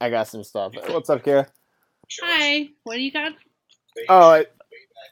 [0.00, 0.74] I got some stuff.
[0.88, 1.46] What's up, Kara?
[2.22, 3.32] Hi, what do you got?
[4.08, 4.46] Oh, I,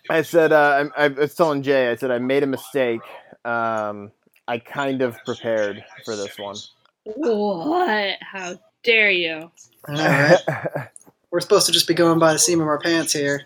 [0.08, 1.90] I said uh, I, I was telling Jay.
[1.90, 3.00] I said I made a mistake.
[3.44, 4.12] Um,
[4.49, 6.57] I kind of prepared for this one.
[7.04, 8.16] What?
[8.20, 9.50] How dare you?
[9.88, 10.38] All right.
[11.30, 13.43] We're supposed to just be going by the seam of our pants here.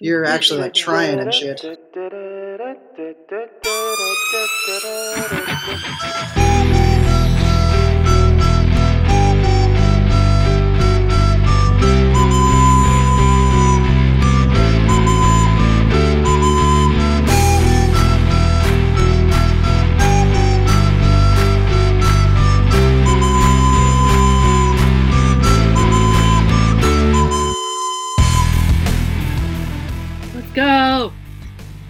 [0.00, 1.64] You're actually like trying and shit.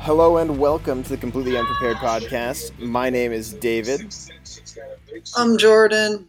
[0.04, 2.78] Hello and welcome to the Completely Unprepared podcast.
[2.78, 4.14] My name is David,
[5.34, 6.28] I'm Jordan.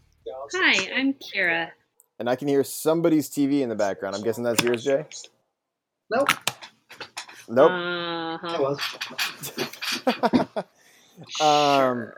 [0.53, 1.71] Hi, I'm Kira.
[2.17, 4.15] and I can hear somebody's TV in the background.
[4.15, 5.05] I'm guessing that's yours, Jay.
[6.09, 6.29] Nope.
[7.49, 7.71] Nope.
[7.71, 8.57] Uh-huh.
[8.61, 8.79] Was.
[11.41, 12.13] um,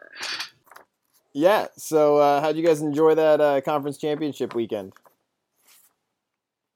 [1.33, 1.69] yeah.
[1.75, 4.94] So, uh, how'd you guys enjoy that uh, conference championship weekend?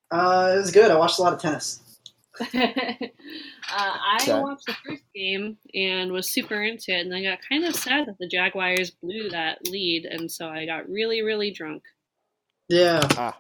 [0.10, 0.90] Uh, it was good.
[0.90, 1.82] I watched a lot of tennis.
[2.42, 2.46] uh,
[3.74, 4.40] I Okay.
[4.40, 8.08] watched the first game and was super into it, and I got kind of sad
[8.08, 11.84] that the Jaguars blew that lead, and so I got really, really drunk.
[12.70, 13.02] Yeah.
[13.18, 13.38] Ah.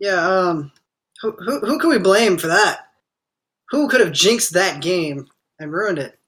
[0.00, 0.26] Yeah.
[0.26, 0.72] Um.
[1.20, 2.88] Who who who can we blame for that?
[3.70, 6.18] Who could have jinxed that game and ruined it?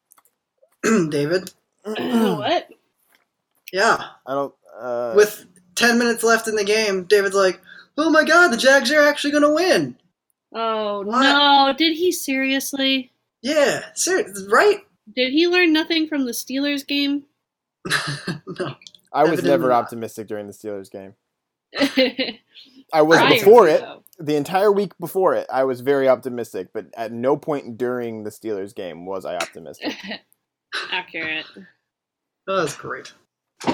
[1.10, 1.50] David.
[1.84, 2.68] what?
[3.72, 4.02] Yeah.
[4.26, 4.54] I don't.
[4.78, 7.60] Uh, With ten minutes left in the game, David's like,
[7.96, 9.96] "Oh my God, the Jags are actually going to win."
[10.54, 11.22] Oh What?
[11.22, 11.74] no!
[11.76, 13.12] Did he seriously?
[13.42, 13.82] Yeah.
[13.94, 14.80] Serious, right?
[15.14, 17.24] Did he learn nothing from the Steelers game?
[18.58, 18.76] no.
[19.12, 19.82] I was never not.
[19.84, 21.14] optimistic during the Steelers game.
[22.92, 23.80] I was Prior before it.
[23.80, 24.02] though.
[24.18, 28.30] The entire week before it, I was very optimistic, but at no point during the
[28.30, 29.92] Steelers game was I optimistic.
[30.92, 31.46] Accurate.
[32.46, 33.12] That was great.
[33.66, 33.72] No,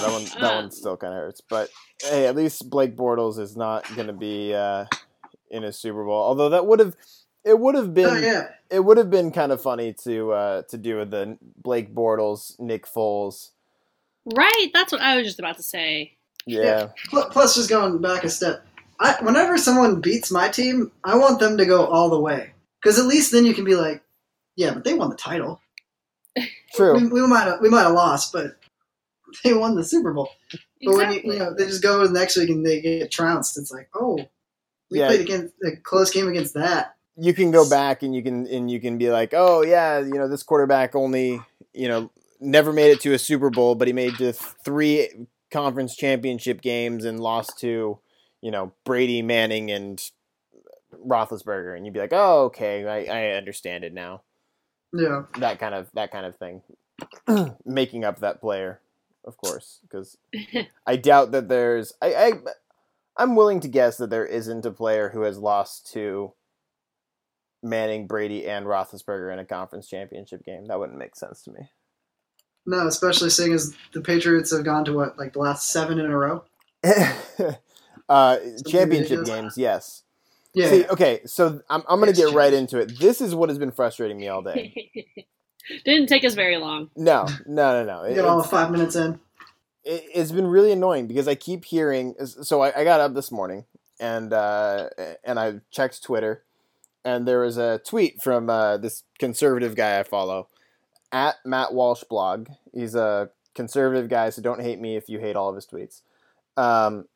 [0.00, 1.40] that one that Uh, one still kind of hurts.
[1.48, 1.70] But
[2.02, 4.86] hey, at least Blake Bortles is not going to be uh,
[5.50, 6.22] in a Super Bowl.
[6.22, 6.96] Although that would have
[7.44, 8.48] it would have been Oh yeah.
[8.70, 12.58] it would have been kind of funny to uh, to do with the Blake Bortles,
[12.58, 13.50] Nick Foles.
[14.34, 16.16] Right, that's what I was just about to say.
[16.46, 18.64] Yeah, Pl- Plus, just going back a step,
[19.00, 22.52] I, whenever someone beats my team, I want them to go all the way.
[22.82, 24.02] Because at least then you can be like,
[24.56, 25.60] yeah, but they won the title.
[26.74, 26.94] true.
[26.94, 28.56] We, we might have, we might have lost, but
[29.44, 30.28] they won the Super Bowl.
[30.84, 33.58] But when you, you know they just go the next week and they get trounced,
[33.58, 34.18] it's like, oh,
[34.90, 35.08] we Yeah.
[35.08, 36.94] played against a close game against that.
[37.18, 40.14] you can go back and you can and you can be like, oh yeah, you
[40.14, 41.40] know this quarterback only
[41.72, 42.10] you know
[42.40, 45.08] never made it to a Super Bowl, but he made it to three
[45.50, 47.98] conference championship games and lost to
[48.42, 50.02] you know Brady, Manning, and
[50.92, 54.22] Roethlisberger, and you'd be like, oh okay, I, I understand it now.
[54.92, 56.62] Yeah, That kind of that kind of thing,
[57.64, 58.80] making up that player,
[59.24, 60.16] of course, because
[60.86, 62.32] I doubt that there's I, I
[63.18, 66.32] I'm willing to guess that there isn't a player who has lost to
[67.62, 70.66] Manning, Brady, and Roethlisberger in a conference championship game.
[70.66, 71.70] That wouldn't make sense to me.
[72.66, 76.06] no, especially seeing as the Patriots have gone to what like the last seven in
[76.06, 76.44] a row.
[76.84, 79.28] uh, championship ridiculous.
[79.28, 80.02] games, yes.
[80.54, 82.98] Yeah, See, okay, so I'm I'm gonna Yes, get right into it.
[82.98, 84.90] This is what has been frustrating me all day.
[85.84, 86.90] Didn't take us very long.
[86.96, 88.04] No, no, no, no.
[88.04, 89.18] you It- get all five minutes in.
[89.86, 92.14] It, it's been really annoying because I keep hearing.
[92.26, 93.64] So I, I got up this morning
[93.98, 94.88] and uh,
[95.24, 96.42] and I checked Twitter,
[97.04, 100.48] and there was a tweet from uh, this conservative guy I follow,
[101.12, 102.48] at Matt Walsh blog.
[102.74, 106.02] He's a conservative guy, so don't hate me if you hate all of his tweets.
[106.56, 107.06] Um,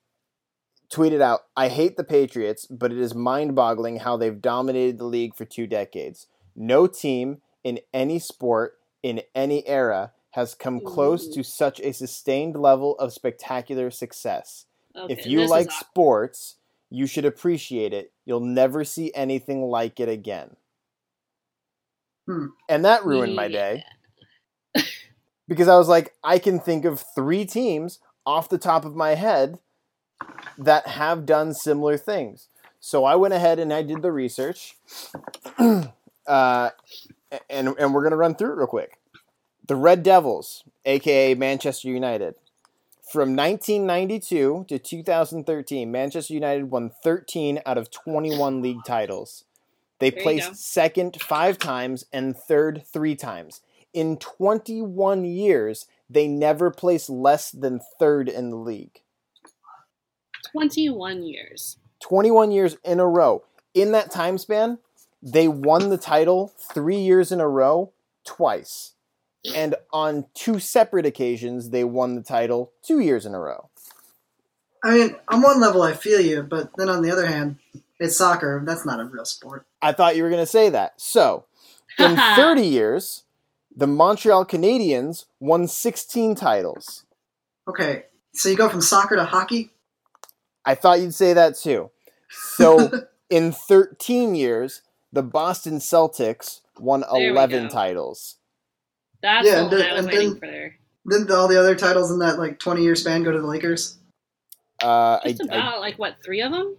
[0.90, 5.34] tweeted out, "I hate the Patriots, but it is mind-boggling how they've dominated the league
[5.34, 6.28] for two decades.
[6.54, 11.32] No team in any sport in any era." Has come close Ooh.
[11.34, 14.66] to such a sustained level of spectacular success.
[14.96, 16.56] Okay, if you like sports,
[16.88, 18.12] you should appreciate it.
[18.24, 20.56] You'll never see anything like it again.
[22.26, 22.46] Hmm.
[22.68, 23.84] And that ruined my day
[25.48, 29.14] because I was like, I can think of three teams off the top of my
[29.14, 29.58] head
[30.58, 32.48] that have done similar things.
[32.78, 34.76] So I went ahead and I did the research,
[35.58, 35.90] uh,
[36.26, 38.99] and and we're gonna run through it real quick.
[39.70, 42.34] The Red Devils, aka Manchester United,
[43.08, 49.44] from 1992 to 2013, Manchester United won 13 out of 21 league titles.
[50.00, 53.60] They There placed second five times and third three times.
[53.94, 59.02] In 21 years, they never placed less than third in the league.
[60.50, 61.76] 21 years.
[62.00, 63.44] 21 years in a row.
[63.72, 64.78] In that time span,
[65.22, 67.92] they won the title three years in a row,
[68.24, 68.94] twice.
[69.54, 73.70] And on two separate occasions, they won the title two years in a row.
[74.84, 77.56] I mean, on one level, I feel you, but then on the other hand,
[77.98, 78.62] it's soccer.
[78.64, 79.66] That's not a real sport.
[79.82, 81.00] I thought you were going to say that.
[81.00, 81.44] So,
[81.98, 83.24] in 30 years,
[83.74, 87.04] the Montreal Canadiens won 16 titles.
[87.68, 89.70] Okay, so you go from soccer to hockey?
[90.64, 91.90] I thought you'd say that too.
[92.30, 92.90] So,
[93.30, 94.82] in 13 years,
[95.12, 98.36] the Boston Celtics won 11 titles.
[99.22, 100.76] That's Yeah, the and then- I was and waiting then- for there.
[101.08, 103.96] Didn't all the other titles in that like 20 year span go to the Lakers?
[104.82, 106.76] Uh, Just I, about like what three of them?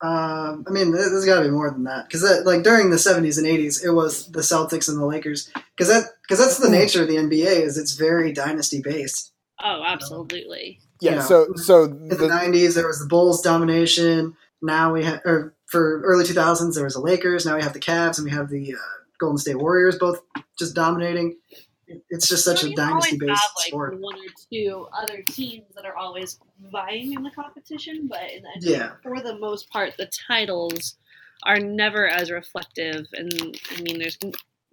[0.00, 2.98] Um, I mean, there- there's got to be more than that because like during the
[2.98, 6.70] 70s and 80s, it was the Celtics and the Lakers because that because that's the
[6.70, 9.32] nature of the NBA is it's very dynasty based.
[9.62, 10.78] Oh, absolutely.
[11.00, 11.22] yeah, Yeah.
[11.22, 14.36] so so In the, the, 90s, there was the Bulls domination.
[14.62, 17.44] Now we have, or for early 2000s, there was the Lakers.
[17.44, 18.78] Now we have the Cavs and we have the uh,
[19.18, 20.22] Golden State Warriors, both
[20.58, 21.38] just dominating.
[22.10, 23.98] It's just such So a dynasty always based have, like, sport.
[23.98, 26.38] One or two other teams that are always
[26.70, 28.20] vying in the competition, but
[28.60, 28.96] the Yeah.
[29.02, 30.96] for the most part, the titles
[31.44, 33.32] are never as reflective, and
[33.70, 34.18] I mean, there's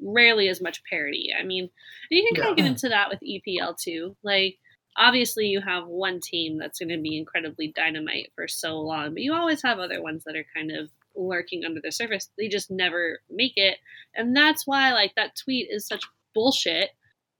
[0.01, 1.33] rarely as much parity.
[1.37, 1.69] I mean,
[2.09, 4.17] you can kind of get into that with EPL too.
[4.23, 4.57] Like,
[4.97, 9.21] obviously, you have one team that's going to be incredibly dynamite for so long, but
[9.23, 12.29] you always have other ones that are kind of lurking under the surface.
[12.37, 13.77] They just never make it,
[14.15, 16.03] and that's why like that tweet is such
[16.33, 16.91] bullshit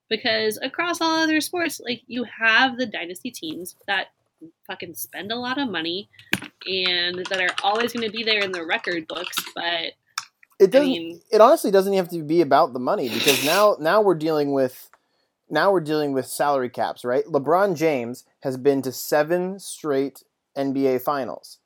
[0.09, 4.07] because across all other sports, like you have the dynasty teams that
[4.67, 6.09] fucking spend a lot of money
[6.67, 9.35] and that are always going to be there in the record books.
[9.55, 9.93] But
[10.59, 10.87] it I doesn't.
[10.87, 14.53] mean, it honestly doesn't have to be about the money because now now we're dealing
[14.53, 14.89] with
[15.49, 17.25] now we're dealing with salary caps, right?
[17.25, 20.23] LeBron James has been to seven straight
[20.57, 21.59] NBA finals.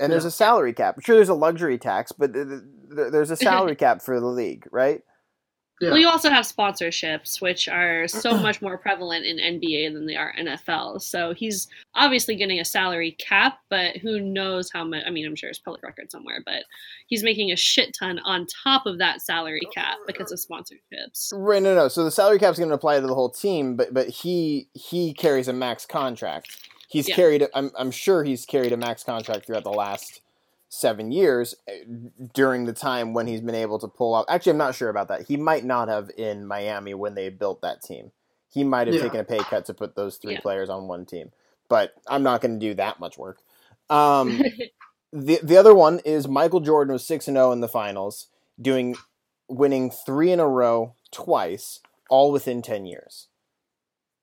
[0.00, 0.28] And there's Yeah.
[0.28, 0.94] a salary cap.
[0.96, 2.60] I'm sure there's a luxury tax, but th- th-
[2.96, 3.36] th- there's a
[3.72, 5.02] salary cap for the league, right?
[5.80, 5.90] Yeah.
[5.90, 10.16] well, you also have sponsorships, which are so much more prevalent in NBA than they
[10.16, 11.00] are NFL.
[11.00, 15.04] So he's obviously getting a salary cap, but who knows how much?
[15.06, 16.64] I mean, I'm sure it's public record somewhere, but
[17.06, 21.32] he's making a shit ton on top of that salary cap because of sponsorships.
[21.32, 21.86] Right, no, no.
[21.86, 25.14] So the salary cap's going to apply to the whole team, but but he he
[25.14, 26.58] carries a max contract.
[26.88, 27.14] He's Yeah.
[27.14, 27.42] carried.
[27.42, 30.20] a- I'm I'm sure he's carried a max contract throughout the last
[30.70, 31.84] seven years eh,
[32.34, 34.26] during the time when he's been able to pull out.
[34.28, 35.28] Actually, I'm not sure about that.
[35.28, 38.10] He might not have in Miami when they built that team.
[38.50, 39.02] He might have Yeah.
[39.02, 40.40] taken a pay cut to put those three Yeah.
[40.40, 41.30] players on one team.
[41.68, 43.38] But I'm not going to do that much work.
[43.90, 44.42] Um,
[45.12, 48.28] the the other one is Michael Jordan was six and zero in the finals,
[48.60, 48.96] doing
[49.48, 51.80] winning three in a row twice,
[52.10, 53.28] all within ten years.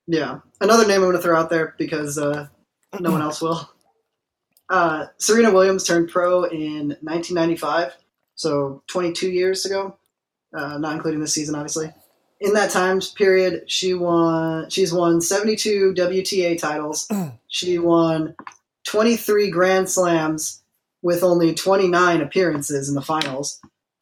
[0.08, 0.42] Yeah.
[0.62, 2.48] Another name I'm going to throw out there because uh,
[3.00, 3.70] no one else will.
[4.70, 7.94] Uh, Serena Williams turned pro in 1995,
[8.36, 9.96] so 22 years ago,
[10.54, 11.92] uh, not including this season, obviously.
[12.42, 14.70] In that time period, she won.
[14.70, 17.10] She's won 72 WTA titles.
[17.48, 18.36] she won
[18.88, 20.62] 23 Grand Slams
[21.02, 23.62] with only 29 appearances in the finals.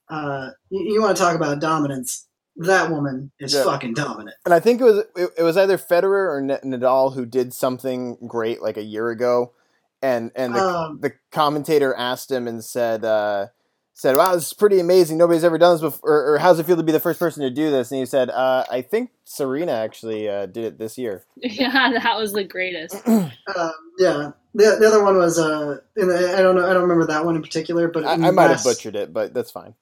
[0.10, 2.28] Uh, you, you want to talk about dominance?
[2.57, 3.63] That woman is Yeah.
[3.63, 4.35] fucking dominant.
[4.45, 8.17] And I think it was it, it was either Federer or Nadal who did something
[8.27, 9.53] great like a year ago,
[10.01, 13.47] and and the, Um, the commentator asked him and said uh,
[13.95, 15.18] said, "Wow, this is pretty amazing.
[15.18, 16.09] Nobody's ever done this before.
[16.11, 18.06] Or, or how's it feel to be the first person to do this?" And he
[18.06, 22.44] said, uh, "I think Serena actually uh, did it this year." yeah, that was the
[22.44, 22.95] greatest.
[23.56, 27.06] Um, yeah, the, the other one was uh, in I don't know, I don't remember
[27.07, 29.75] that one in particular, but I, I might have butchered it, but that's fine.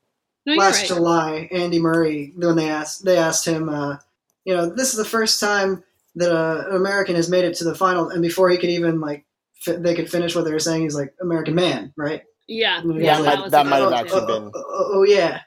[0.45, 0.87] No, last right.
[0.87, 3.97] July, Andy Murray when they asked they asked him, uh,
[4.45, 5.83] you know, this is the first time
[6.15, 8.99] that uh, an American has made it to the final, and before he could even
[8.99, 9.23] like
[9.61, 12.23] fi- they could finish what they were saying, he's like American man, right?
[12.47, 14.63] Yeah, Yeah, yeah, that that, might- was that the might have actually oh, been- Oh,
[14.67, 15.41] oh, oh, yeah,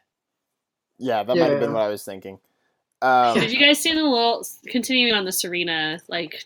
[0.99, 2.39] Yeah, that Yeah, might have been what I was thinking.
[3.03, 6.45] Um, Did you guys see the little continuing on the Serena like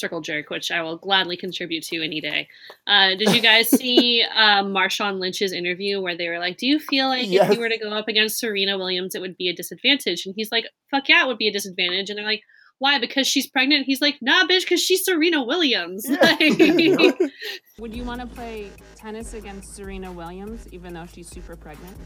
[0.00, 2.48] circle jerk, which I will gladly contribute to any day?
[2.86, 6.78] Uh, did you guys see um, Marshawn Lynch's interview where they were like, "Do you
[6.80, 9.54] feel like if you were to go up against Serena Williams, it would be a
[9.54, 12.42] disadvantage?" And he's like, "Fuck yeah, it would be a disadvantage." And they're like,
[12.78, 12.98] "Why?
[12.98, 16.40] Because she's pregnant?" He's like, "Nah, bitch, because she's Serena Williams." Like-
[17.78, 21.96] Would you want to play tennis against Serena Williams, even though she's super pregnant?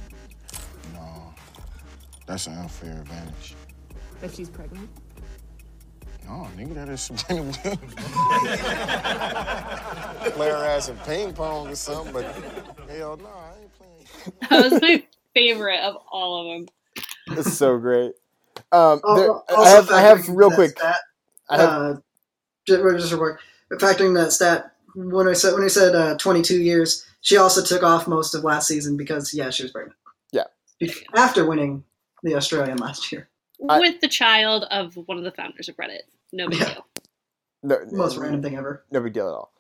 [0.92, 1.34] No,
[2.26, 3.54] that's an unfair advantage.
[4.20, 4.88] That she's pregnant?
[6.26, 7.94] No, nigga, that is Serena Williams.
[10.34, 12.24] Play her ass in ping pong or something, but
[12.88, 14.06] hell no, I ain't playing.
[14.50, 15.04] that was my
[15.34, 16.68] favorite of all of them.
[17.38, 18.12] it's so great.
[18.72, 20.70] Um, Al- there, also I have I have real quick.
[20.78, 20.96] stat,
[21.50, 21.94] I have uh,
[22.66, 23.38] just, just real quick,
[23.80, 27.82] factoring that stat when I said when I said uh, 22 years, she also took
[27.82, 29.96] off most of last season because yeah, she was pregnant.
[30.32, 30.44] Yeah.
[31.14, 31.84] After winning
[32.22, 33.28] the Australian last year,
[33.68, 36.02] I- with the child of one of the founders of Reddit.
[36.32, 36.74] No big Yeah.
[36.74, 36.86] deal.
[37.62, 38.84] No, most random thing ever.
[38.90, 39.52] no big deal at all.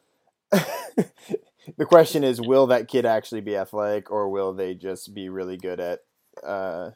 [1.78, 5.56] the question is, will that kid actually be athletic, or will they just be really
[5.56, 6.00] good at?
[6.42, 6.90] Uh,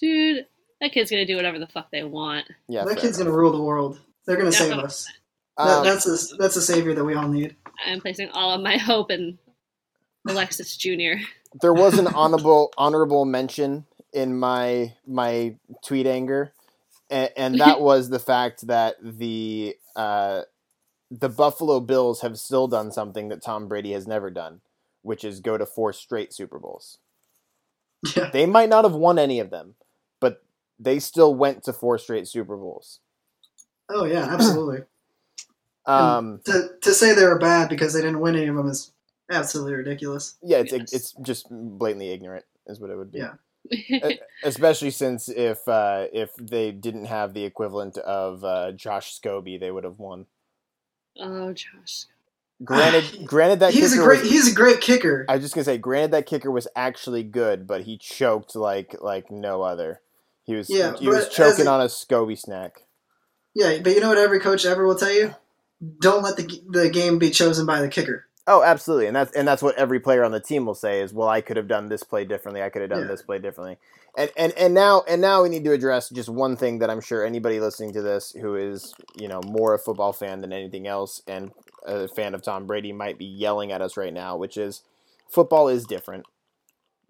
[0.00, 0.46] Dude,
[0.80, 2.46] that kid's gonna do whatever the fuck they want.
[2.68, 3.28] yeah, that kid's enough.
[3.28, 4.00] gonna rule the world.
[4.26, 4.82] They're gonna save Yeah.
[4.82, 5.06] us.
[5.56, 7.56] That, Um, that's a that's a savior that we all need.
[7.86, 9.38] I'm placing all of my hope in
[10.26, 11.22] Alexis Jr.
[11.60, 16.52] there was an honorable honorable mention in my my tweet anger,
[17.10, 20.42] and, and that was the fact that the uh,
[21.10, 24.60] the Buffalo Bills have still done something that Tom Brady has never done,
[25.02, 26.98] which is go to four straight Super Bowls.
[28.16, 28.30] Yeah.
[28.32, 29.74] They might not have won any of them,
[30.20, 30.42] but
[30.78, 33.00] they still went to four straight Super Bowls.
[33.90, 34.82] Oh yeah, absolutely.
[35.86, 38.92] Um, to to say they were bad because they didn't win any of them is
[39.30, 40.36] absolutely ridiculous.
[40.42, 40.92] yeah, it's Yes.
[40.92, 43.18] it's just blatantly ignorant, is what it would be.
[43.18, 43.32] Yeah.
[44.44, 49.70] Especially since if uh, if they didn't have the equivalent of uh, Josh Scobee, they
[49.70, 50.26] would have won.
[51.18, 52.06] oh, Josh.
[52.64, 55.24] Granted, granted that he's a great was, he's a great kicker.
[55.28, 58.96] I was just gonna say, granted that kicker was actually good, but he choked like
[59.00, 60.00] like no other.
[60.44, 62.82] He was Yeah, he was choking a- on a Scobie snack.
[63.54, 65.34] Yeah, but you know what every coach ever will tell you?
[66.00, 68.26] Don't let the the game be chosen by the kicker.
[68.52, 71.14] Oh, absolutely, and that's and that's what every player on the team will say is,
[71.14, 72.60] "Well, I could have done this play differently.
[72.64, 73.06] I could have done Yeah.
[73.06, 73.78] this play differently."
[74.16, 77.00] And and and now and now we need to address just one thing that I'm
[77.00, 80.88] sure anybody listening to this who is you know more a football fan than anything
[80.88, 81.52] else and
[81.86, 84.82] a fan of Tom Brady might be yelling at us right now, which is
[85.28, 86.26] football is different.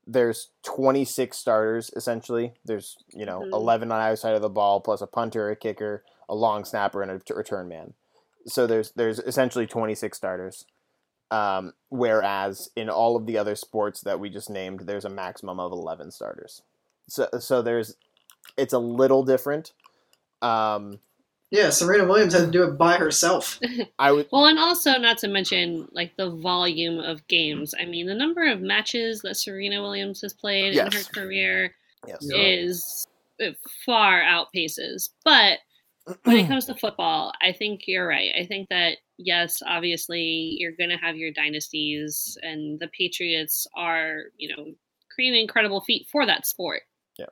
[0.07, 2.53] There's 26 starters essentially.
[2.67, 3.53] There's you know Mhm.
[3.55, 7.01] 11 on either side of the ball plus a punter, a kicker, a long snapper,
[7.01, 7.95] and a t- return man.
[8.47, 10.67] So there's there's essentially 26 starters.
[11.31, 15.61] Um, whereas in all of the other sports that we just named, there's a maximum
[15.61, 16.63] of 11 starters.
[17.09, 17.97] So, so there's,
[18.57, 19.73] it's a little different.
[20.43, 20.99] Um,
[21.51, 23.61] Yeah, Serena Williams had to do it by herself.
[23.99, 27.75] I would, Well, and also not to mention like the volume of games.
[27.79, 31.75] I mean, the number of matches that Serena Williams has played in her career
[32.07, 32.29] yes.
[32.33, 33.07] Is
[33.39, 35.11] it far outpaces.
[35.25, 35.59] But
[36.25, 38.33] when it comes to football, I think you're right.
[38.39, 44.25] I think that yes, obviously you're going to have your dynasties, and the Patriots are,
[44.37, 44.67] you know,
[45.15, 46.83] creating incredible feat for that sport.
[47.19, 47.27] Yeah.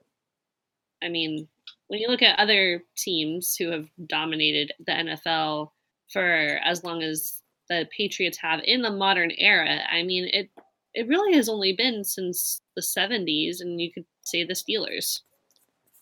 [1.02, 1.48] I mean,
[1.88, 5.70] when you look at other teams who have dominated the NFL
[6.12, 10.50] for as long as the Patriots have in the modern era, I mean, it
[10.94, 15.20] it really has only been since the 70s, and you could say the Steelers.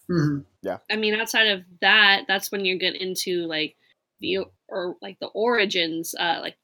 [0.09, 0.39] hmm
[0.91, 3.77] I mean, outside of that, that's when you get into like
[4.21, 6.57] the or like the origins, uh, like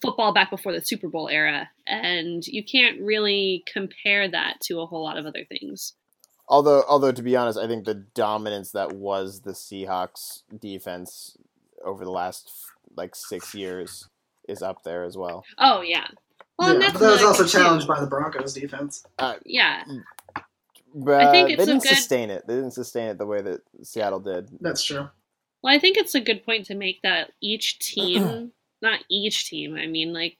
[0.00, 4.86] football back before the Super Bowl era, and you can't really compare that to a
[4.86, 5.94] whole lot of other things.
[6.48, 11.36] Although, although to be honest, I think the dominance that was the Seahawks defense
[11.84, 12.50] over the last
[12.96, 14.08] like six years
[14.48, 15.44] is up there as well.
[15.58, 16.06] Oh yeah,
[16.58, 19.04] well, yeah, but that was also challenged by the Broncos defense.
[19.46, 19.84] Yeah,
[20.94, 22.46] But think they it's a didn't good- sustain it.
[22.46, 24.48] They didn't sustain it the way that Seattle did.
[24.60, 25.08] That's true.
[25.64, 28.52] Well, I think it's a good point to make that each team,
[28.82, 29.76] not each team.
[29.76, 30.36] I mean, like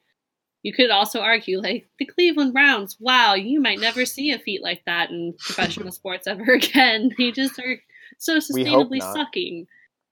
[0.62, 2.98] you could also argue like the Cleveland Browns.
[3.00, 7.10] Wow, you might never see a feat like that in professional sports ever again.
[7.18, 7.80] They just are
[8.18, 9.66] so sustainably sucking.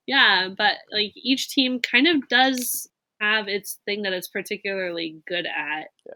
[0.06, 2.88] Yeah, but like each team kind of does
[3.20, 5.88] have its thing that it's particularly good at.
[6.06, 6.14] Yeah.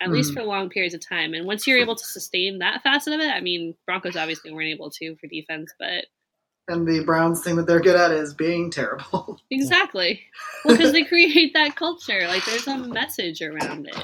[0.00, 1.34] At least for long periods of time.
[1.34, 4.68] And once you're able to sustain that facet of it, I mean, Broncos obviously weren't
[4.68, 6.04] able to for defense, but
[6.68, 9.40] And the Browns thing that they're good at is being terrible.
[9.50, 10.20] exactly.
[10.64, 12.26] Well, because they create that culture.
[12.28, 13.96] Like there's a message around it.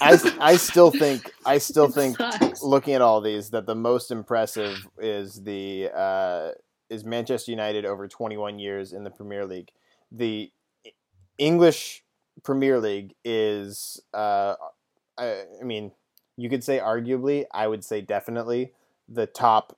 [0.00, 2.62] I, I still think I still It think sucks.
[2.62, 6.50] looking at all these that the most impressive is the uh,
[6.88, 9.68] is Manchester United over 21 years in the Premier League.
[10.10, 10.50] The
[11.36, 12.04] English
[12.42, 14.54] Premier League is uh,
[15.18, 15.92] I, I mean
[16.38, 18.72] you could say arguably I would say definitely
[19.08, 19.76] the top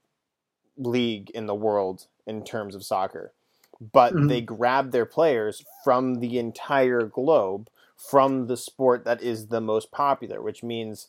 [0.76, 3.34] league in the world in terms of soccer.
[3.80, 4.28] But Mhm.
[4.28, 9.92] they grab their players from the entire globe from the sport that is the most
[9.92, 11.08] popular, which means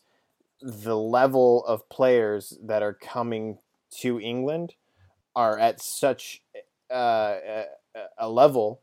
[0.62, 3.58] the level of players that are coming
[4.00, 4.74] to England
[5.36, 6.42] are at such
[6.92, 7.64] uh, a,
[8.18, 8.82] a level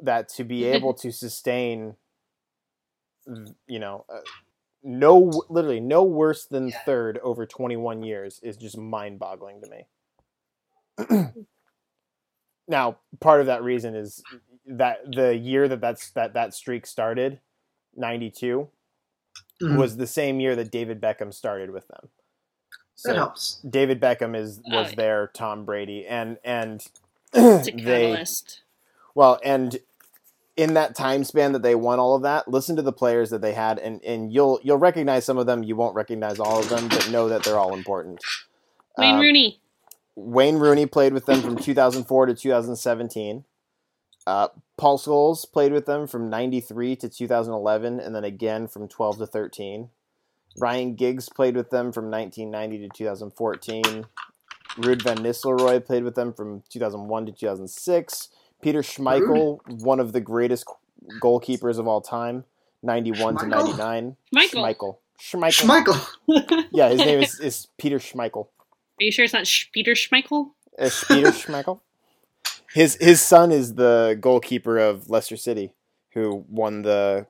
[0.00, 1.96] that to be able to sustain,
[3.66, 4.20] you know, uh,
[4.84, 9.86] no, literally no worse than third over 21 years is just mind boggling to me.
[12.68, 14.22] now, part of that reason is
[14.66, 17.40] that the year that that's, that, that streak started,
[17.96, 18.68] 92
[19.62, 19.76] Mhm.
[19.76, 22.08] was the same year that David Beckham started with them.
[23.04, 23.58] that helps.
[23.68, 24.94] David Beckham is Oh, was yeah.
[24.96, 26.86] their Tom Brady, and and
[27.32, 28.24] they
[29.14, 29.78] well, and
[30.56, 33.40] in that time span that they won all of that, listen to the players that
[33.40, 35.62] they had, and and you'll you'll recognize some of them.
[35.64, 38.20] You won't recognize all of them, but know that they're all important.
[38.98, 39.60] Wayne Uh, Rooney.
[40.14, 43.44] Wayne Rooney played with them from 2004 to 2017.
[44.26, 49.18] Uh, Paul Scholes played with them from 93 to 2011, and then again from 12
[49.18, 49.88] to 13.
[50.58, 54.06] Ryan Giggs played with them from 1990 to 2014.
[54.76, 58.28] Ruud van Nistelrooy played with them from 2001 to 2006.
[58.62, 60.66] Peter Schmeichel, one of the greatest
[61.20, 62.44] goalkeepers of all time,
[62.82, 64.16] 91 to 99.
[64.30, 64.62] Michael.
[64.62, 64.96] Schmeichel.
[65.20, 65.94] Schmeichel.
[66.28, 66.64] Schmeichel.
[66.70, 68.48] Yeah, his name is, is Peter Schmeichel.
[69.02, 70.52] Are you sure it's not Sch- Peter Schmeichel?
[70.78, 71.80] It's Peter Schmeichel.
[72.72, 75.74] His his son is the goalkeeper of Leicester City,
[76.14, 77.26] who won the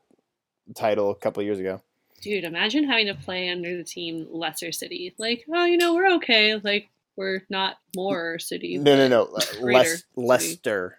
[0.77, 1.81] title a couple of years ago.
[2.21, 5.15] Dude, imagine having to play under the team Leicester City.
[5.19, 6.55] Like, oh, you know, we're okay.
[6.63, 8.77] Like, we're not more city.
[8.77, 10.99] No, no, no, greater Les- Leicester.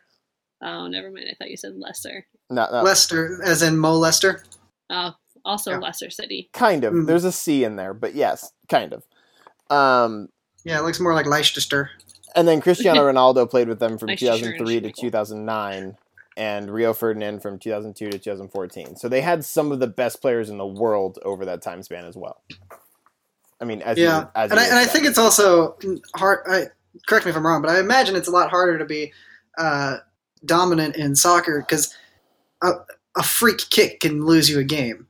[0.62, 1.28] Oh, never mind.
[1.30, 2.26] I thought you said Leicester.
[2.50, 4.44] Not, not Lester, as in Mo Lester.
[4.90, 5.12] Oh,
[5.46, 5.78] also Yeah.
[5.78, 6.50] Leicester City.
[6.52, 6.94] kind of.
[6.94, 7.06] Mm.
[7.08, 9.04] There's a C in there, but yes, kind of.
[9.76, 10.28] Um,
[10.64, 11.90] Yeah, it looks more like Leicester.
[12.36, 15.98] and then Cristiano Ronaldo played with them from Nice 2003 to 2009,
[16.38, 18.96] and Rio Ferdinand from 2002 to 2014.
[18.96, 22.06] So they had some of the best players in the world over that time span
[22.06, 22.42] as well.
[23.62, 25.78] I mean, as Yeah, would- as and I, and I think it's also
[26.16, 26.40] hard.
[26.48, 26.66] I,
[27.08, 29.14] correct me if I'm wrong, but I imagine it's a lot harder to be
[29.58, 29.98] uh,
[30.46, 31.96] dominant in soccer because
[32.62, 32.72] a,
[33.18, 35.08] a freak kick can lose you a game.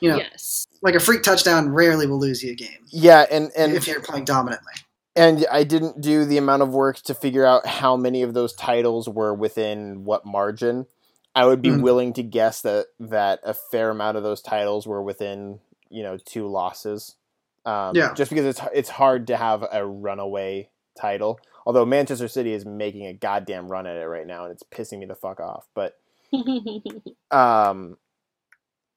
[0.00, 0.65] You know, Yes.
[0.82, 4.00] Like a freak touchdown rarely will lose you a game yeah, and and if you're
[4.00, 4.72] playing dominantly.
[5.14, 8.52] and I didn't do the amount of work to figure out how many of those
[8.52, 10.86] titles were within what margin.
[11.34, 11.82] I would be Mhm.
[11.82, 16.16] willing to guess that that a fair amount of those titles were within you know
[16.16, 17.16] two losses.
[17.64, 18.14] Um, Yeah.
[18.14, 21.38] Just because it's it's hard to have a runaway title.
[21.66, 24.98] Although Manchester City is making a goddamn run at it right now, and it's pissing
[25.00, 25.66] me the fuck off.
[25.74, 25.98] But
[26.32, 27.96] um, you know,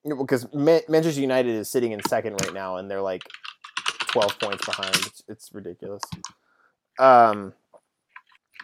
[0.03, 3.23] because Ma- Manchester United is sitting in second right now, and they're like
[4.07, 4.95] twelve points behind.
[4.95, 6.03] It's, it's ridiculous.
[6.97, 7.53] Um,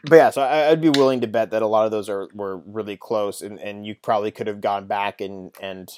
[0.04, 2.30] but yeah, so I, I'd be willing to bet that a lot of those are
[2.34, 5.90] were really close, and, and you probably could have gone back and and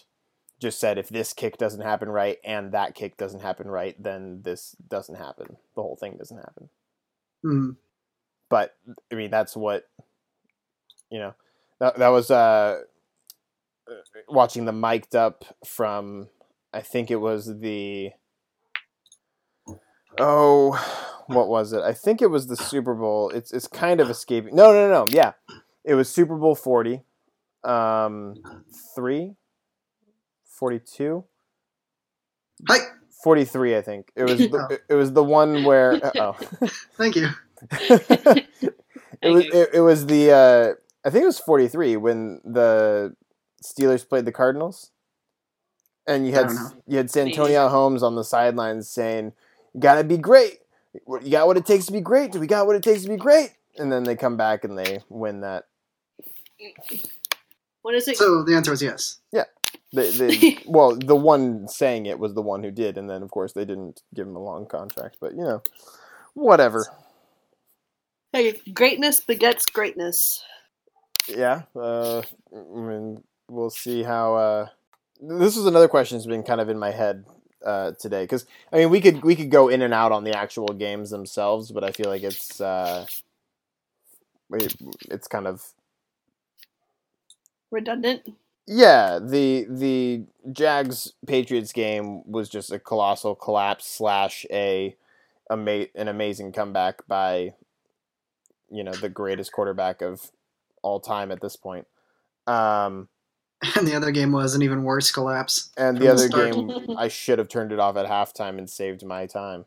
[0.60, 4.41] just said if this kick doesn't happen right and that kick doesn't happen right, then
[4.43, 5.58] this doesn't happen.
[5.76, 6.69] The whole thing doesn't happen.
[7.45, 7.76] Mm.
[8.50, 8.76] But
[9.12, 9.88] I mean, that's what
[11.10, 11.36] you know.
[11.80, 12.82] That that was uh,
[14.28, 16.30] watching the mic'd up from.
[16.73, 18.12] I think it was the.
[20.19, 21.82] Oh, what was it?
[21.82, 23.30] I think it was the Super Bowl.
[23.30, 24.56] It's it's kind of escaping.
[24.56, 25.06] No, no, no, no.
[25.10, 25.34] Yeah,
[25.84, 27.04] it was Super Bowl forty,
[27.63, 28.36] um,
[28.95, 29.36] three,
[30.45, 31.26] forty-two.
[32.67, 32.80] Hi,
[33.23, 36.34] 43 i think it was the, it, it was the one where oh
[36.97, 37.28] thank you.
[37.71, 38.47] it
[39.23, 40.73] was it, it was the uh
[41.06, 43.15] i think it was 43 when the
[43.63, 44.91] steelers played the cardinals
[46.08, 46.50] and you had
[46.88, 49.34] you had santonio holmes on the sidelines saying
[49.74, 50.60] you gotta be great.
[50.93, 52.32] You got what it takes to be great.
[52.32, 53.52] Do we got what it takes to be great.
[53.78, 55.65] And then they come back and they win that.
[57.84, 58.17] What is it?
[58.17, 59.20] So the answer was yes.
[59.93, 63.30] the, the, well the one saying it was the one who did and then of
[63.30, 65.62] course they didn't give him a long contract but you know
[66.34, 66.88] whatever.
[68.34, 70.43] Hey, greatness begets greatness.
[71.28, 72.22] yeah uh
[72.54, 74.67] i mean we'll see how uh
[75.21, 77.25] this was another question that's been kind of in my head
[77.65, 80.38] uh today because i mean we could we could go in and out on the
[80.38, 83.05] actual games themselves but i feel like it's uh
[84.53, 84.75] it,
[85.10, 85.73] it's kind of
[87.71, 88.33] Redundant.
[88.65, 94.95] yeah the the jags patriots game was just a colossal collapse slash a
[95.49, 97.53] ama- an amazing comeback by
[98.69, 100.31] you know the greatest quarterback of
[100.81, 101.88] all time at this point
[102.45, 103.10] um
[103.76, 105.72] And the other game was an even worse collapse.
[105.78, 106.54] And the the other start.
[106.54, 109.65] game, I should have turned it off at halftime and saved my time.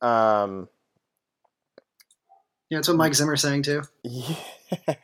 [0.00, 0.68] Um,
[2.70, 3.82] Yeah, that's what Mike Zimmer's saying too.
[4.04, 4.34] yeah.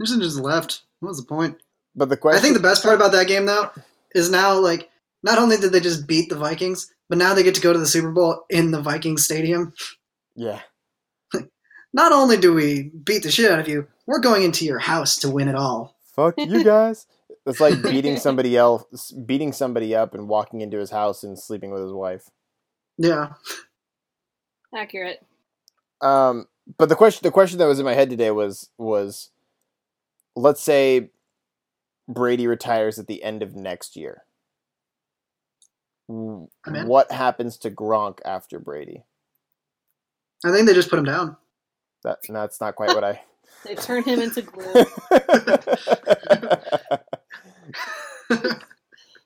[0.00, 0.82] Anderson just left.
[1.00, 1.58] What was the point?
[1.96, 3.70] but the question, I think the best part about that game though
[4.14, 4.90] is now like
[5.22, 7.78] not only did they just beat the Vikings, but now they get to go to
[7.78, 9.72] the Super Bowl in the Vikings stadium.
[10.34, 10.60] yeah,
[11.92, 15.16] Not only do we beat the shit out of you, we're going into your house
[15.18, 15.93] to win it all.
[16.14, 17.06] Fuck you guys.
[17.46, 21.70] It's like beating somebody else, beating somebody up, and walking into his house and sleeping
[21.70, 22.30] with his wife.
[22.98, 23.34] Yeah.
[24.74, 25.24] Accurate.
[26.00, 26.46] Um,
[26.78, 29.30] but the question, the question that was in my head today was was,
[30.36, 31.10] let's say,
[32.08, 34.24] Brady retires at the end of next year.
[36.08, 36.86] W- I'm in.
[36.86, 39.04] What happens to Gronk after Brady?
[40.44, 41.36] I think they just put him down.
[42.02, 43.22] That that's not quite what I.
[43.64, 44.64] They turn him into glue.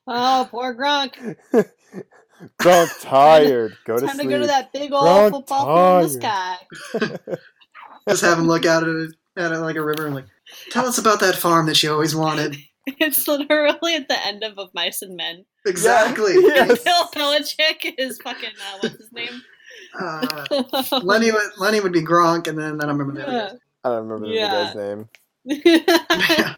[0.07, 1.37] oh, poor Gronk.
[2.61, 3.77] Gronk tired.
[3.85, 6.57] Go to Time to go to that big old Gronk football field in the sky.
[8.09, 10.27] just have him look out at it, at it like a river and like,
[10.71, 12.57] tell us about that farm that you always wanted.
[12.87, 15.45] It's literally at the end of Of Mice and Men.
[15.67, 16.33] Exactly.
[16.35, 16.83] Yes.
[16.83, 19.43] Bill Belichick is fucking, uh, what's his name?
[19.99, 20.47] Uh,
[21.03, 23.59] Lenny would Lenny would be Gronk, and then I don't remember the other guys.
[23.93, 24.73] I don't remember the Yeah.
[24.73, 26.57] guy's name.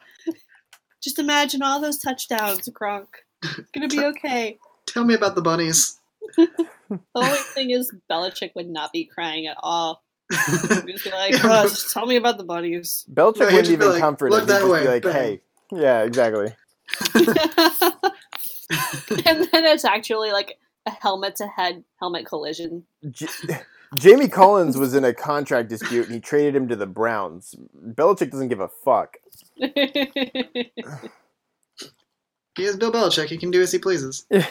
[1.03, 3.07] Just imagine all those touchdowns, Gronk.
[3.43, 4.59] It's gonna be okay.
[4.87, 5.99] Tell me about the bunnies.
[6.91, 10.03] The only thing is, Belichick would not be crying at all.
[10.31, 13.05] He'd just be like, Yeah, "Oh, but- just tell me about the bunnies.
[13.09, 14.49] Belichick No, he'd wouldn't even like, comfort "Look him.
[14.49, 15.41] He'd that just way, be like, bang." "Hey,
[15.71, 16.53] yeah, exactly."
[19.25, 22.85] and then it's actually like a helmet to head helmet collision.
[23.97, 27.55] J- Jamie Collins was in a contract dispute and he traded him to the Browns.
[27.77, 29.17] Belichick doesn't give a fuck.
[32.57, 33.29] He is Bill Belichick.
[33.29, 34.27] He can do as he pleases.
[34.31, 34.45] very,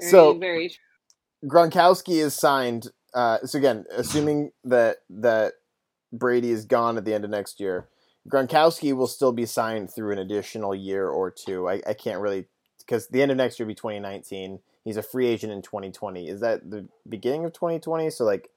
[0.00, 1.48] So- very true.
[1.48, 2.88] Gronkowski is signed.
[3.14, 5.54] Uh, so again, assuming that that
[6.12, 7.88] Brady is gone at the end of next year,
[8.28, 11.68] Gronkowski will still be signed through an additional year or two.
[11.68, 12.46] I, I can't really
[12.78, 14.60] because the end of next year will be 2019.
[14.84, 16.28] He's a free agent in 2020.
[16.28, 18.10] Is that the beginning of 2020?
[18.10, 18.48] So like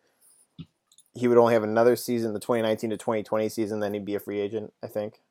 [1.16, 4.20] he would only have another season, the 2019 to 2020 season, then he'd be a
[4.20, 4.74] free agent.
[4.84, 5.22] I think.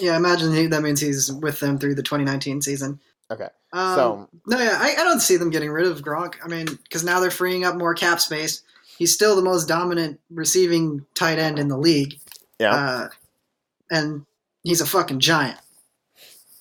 [0.00, 2.98] Yeah, imagine he, that means he's with them through the 2019 season.
[3.30, 3.48] Okay.
[3.72, 6.34] Um, so no, yeah, I, I don't see them getting rid of Gronk.
[6.42, 8.62] I mean, because now they're freeing up more cap space.
[8.96, 12.18] He's still the most dominant receiving tight end in the league.
[12.58, 13.08] yeah, Uh,
[13.90, 14.26] and
[14.64, 15.58] he's a fucking giant.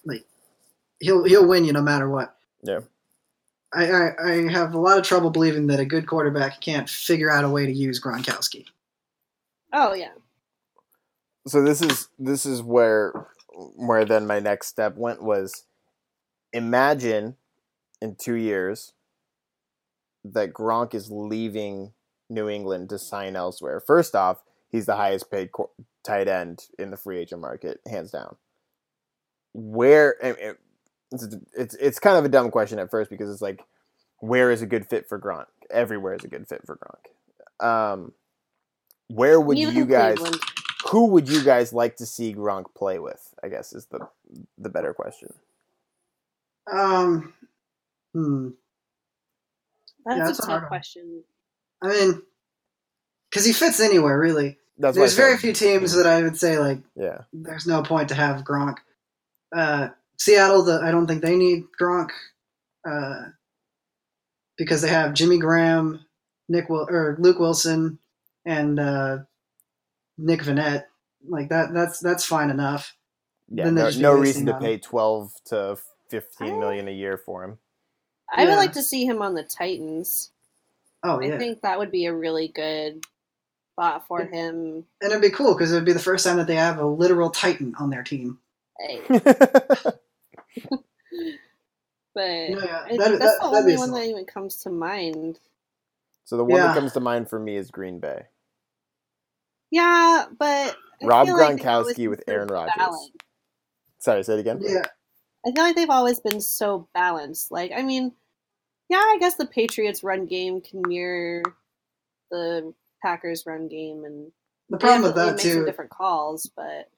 [0.05, 0.25] Like
[0.99, 2.35] he'll he'll win you no matter what.
[2.61, 2.81] Yeah.
[3.77, 7.29] I, I, I have a lot of trouble believing that a good quarterback can't figure
[7.31, 8.65] out a way to use Gronkowski.
[9.73, 10.13] Oh yeah.
[11.47, 13.27] so this is this is where
[13.75, 15.65] where then my next step went was
[16.53, 17.35] imagine
[18.01, 18.93] in two years
[20.23, 21.93] that Gronk is leaving
[22.29, 23.79] New England to sign elsewhere.
[23.79, 25.69] First off, he's the highest paid qu-
[26.03, 28.35] tight end in the free agent market, hands down.
[29.53, 30.59] Where and it-
[31.11, 33.61] it's, it's it's kind of a dumb question at first because it's like,
[34.19, 35.45] where is a good fit for Gronk?
[35.69, 37.65] Everywhere is a good fit for Gronk.
[37.65, 38.13] Um,
[39.07, 40.17] where would Even you guys?
[40.17, 40.41] Cleveland.
[40.89, 43.33] who would you guys like to see Gronk play with?
[43.43, 44.07] I guess is the
[44.57, 45.33] the better question.
[46.71, 47.33] Um,
[48.13, 48.49] hmm.
[50.05, 51.23] That's, Yeah, a that's a tough hard question.
[51.81, 52.21] I mean,
[53.29, 54.57] because he fits anywhere really.
[54.79, 58.15] That's There's very few teams that I would say like Yeah, there's no point to
[58.15, 58.77] have Gronk.
[59.55, 62.09] Uh, Seattle, the, I don't think they need Gronk
[62.89, 63.25] uh,
[64.57, 66.05] because they have Jimmy Graham,
[66.49, 67.99] Nick Wil- or Luke Wilson,
[68.45, 69.17] and uh,
[70.17, 70.85] Nick Vannett.
[71.27, 72.95] Like that, that's that's fine enough.
[73.49, 73.65] yeah.
[73.65, 75.77] Then they No, no reason to on- pay twelve to
[76.09, 77.57] fifteen million a year for him.
[78.33, 78.57] I would Yeah.
[78.57, 80.31] like to see him on the Titans.
[81.03, 83.05] Oh yeah, I think that would be a really good
[83.73, 84.85] spot for him.
[85.01, 87.29] and it'd be cool because it'd be the first time that they have a literal
[87.29, 88.39] Titan on their team.
[88.79, 89.21] Hey, yeah,
[92.13, 94.01] but No, yeah, that- that's that- the that'd only one solid.
[94.03, 95.39] that even comes to mind.
[96.25, 96.67] so the one Yeah.
[96.67, 98.23] that comes to mind for me is Green Bay.
[99.71, 102.73] Yeah, but I Rob feel like Gronkowski with Aaron Rodgers.
[102.77, 103.11] balanced.
[103.99, 104.59] Sorry, say it again.
[104.61, 104.83] Yeah,
[105.45, 107.51] I feel like they've always been so balanced.
[107.51, 108.13] Like, I mean,
[108.89, 111.43] yeah, I guess the Patriots' run game can mirror
[112.31, 114.31] the Packers' run game, and
[114.69, 116.89] the problem with that too, different calls, but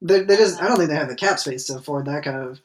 [0.00, 2.36] they, they just I don't think they have the cap space to afford that kind
[2.38, 2.60] of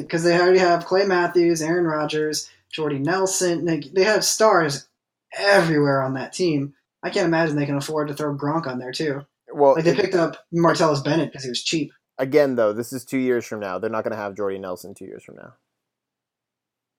[0.00, 3.64] because they already have Clay Matthews, Aaron Rodgers, Jordy Nelson.
[3.64, 4.88] They, they have stars
[5.36, 6.74] everywhere on that team.
[7.02, 9.26] I can't imagine they can afford to throw Gronk on there too.
[9.52, 11.92] Well, Like they picked up Martellus Bennett because he was cheap.
[12.18, 13.78] again though, this is two years from now.
[13.78, 15.54] They're not going to have Jordy Nelson two years from now.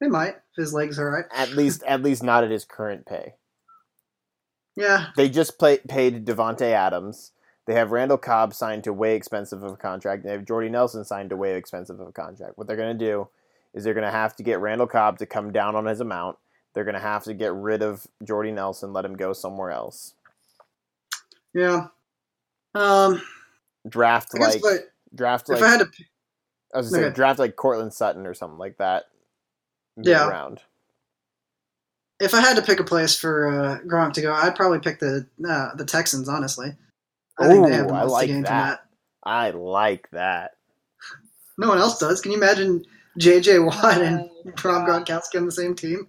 [0.02, 1.26] They might if his legs are right.
[1.34, 3.36] At least, at least not at his current pay.
[4.76, 7.32] Yeah, They just play, paid Davante Adams.
[7.66, 10.24] They have Randall Cobb signed to way expensive of a contract.
[10.24, 12.58] They have Jordy Nelson signed to way expensive of a contract.
[12.58, 13.30] What they're going to do
[13.74, 16.38] is they're going to have to get Randall Cobb to come down on his amount.
[16.74, 20.14] They're going to have to get rid of Jordy Nelson, let him go somewhere else.
[21.54, 21.88] yeah.
[22.76, 23.22] Um,
[23.88, 25.88] Draft I like but draft if like I had to,
[26.74, 29.06] I was gonna say draft like Courtland Sutton or something like that.
[30.02, 30.28] Yeah.
[30.28, 30.60] Round.
[32.20, 35.00] if I had to pick a place for uh, Gronk to go, I'd probably pick
[35.00, 36.28] the uh, the Texans.
[36.28, 36.74] Honestly,
[37.40, 38.50] I think they have the Ooh, I like to gain that.
[38.50, 38.80] from that.
[39.24, 40.52] I like that.
[41.58, 42.22] No one else does.
[42.22, 42.84] Can you imagine
[43.18, 43.60] J.J.
[43.60, 45.06] Watt and Oh, Rob God.
[45.08, 46.08] Gronkowski on the same team?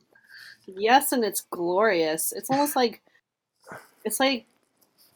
[0.66, 2.32] Yes, and it's glorious.
[2.32, 3.02] It's almost like
[4.04, 4.46] it's like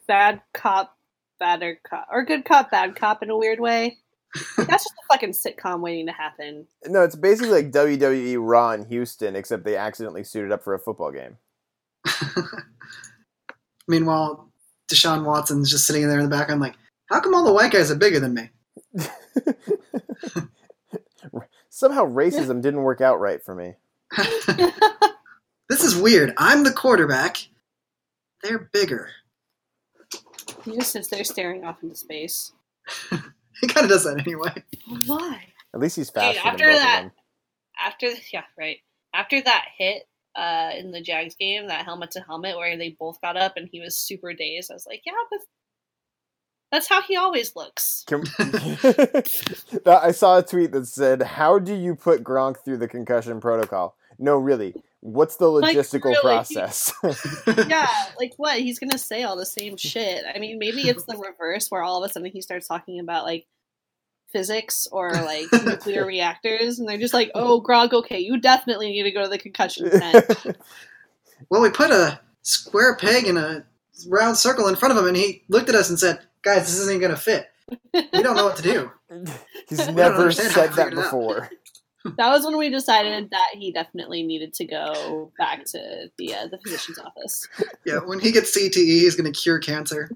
[0.07, 0.95] bad cop,
[1.39, 3.97] badder cop, or good cop, bad cop in a weird way.
[4.57, 6.67] That's just a fucking sitcom waiting to happen.
[6.85, 10.79] No, it's basically like WWE Raw in Houston, except they accidentally suited up for a
[10.79, 11.37] football game.
[13.87, 14.48] Meanwhile,
[14.89, 16.75] Deshaun Watson's just sitting there in the background, like,
[17.07, 18.49] how come all the white guys are bigger than me?
[21.69, 23.75] Somehow racism didn't work out right for me.
[25.69, 26.33] this is weird.
[26.37, 27.37] I'm the quarterback.
[28.43, 29.09] They're bigger.
[30.65, 32.51] He just sits there staring off into space.
[33.61, 34.63] He kind of does that anyway.
[35.05, 35.43] Why?
[35.73, 37.11] At least he's Hey, faster after than both that- of them.
[37.77, 38.77] After yeah, right.
[39.13, 40.03] After that hit
[40.39, 43.67] uh, in the Jags game, that helmet to helmet where they both got up and
[43.71, 45.39] he was super dazed, I was like, yeah, but
[46.71, 48.05] that's how he always looks.
[48.07, 48.23] Can-
[49.85, 53.95] I saw a tweet that said, "How do you put Gronk through the concussion protocol?"
[54.19, 54.75] No, really.
[55.01, 56.21] What's the Like, logistical really?
[56.21, 56.93] process?
[57.69, 57.87] yeah,
[58.19, 58.59] like what?
[58.59, 60.23] He's gonna say all the same shit.
[60.33, 63.23] I mean, maybe it's the reverse where all of a sudden he starts talking about
[63.23, 63.47] like
[64.31, 69.03] physics or like nuclear reactors, and they're just like, "Oh, Grog, okay, you definitely need
[69.03, 70.57] to go to the concussion tent."
[71.49, 73.65] Well, we put a square peg in a
[74.07, 76.79] round circle in front of him, and he looked at us and said, guys, this
[76.79, 77.47] isn't going to fit.
[77.93, 78.91] We don't know what to do.
[79.69, 81.03] He's never said that figure it out.
[81.03, 81.49] before.
[82.17, 86.47] that was when we decided that he definitely needed to go back to the uh,
[86.47, 87.47] the physician's office.
[87.85, 90.09] Yeah, when he gets CTE, he's going to cure cancer.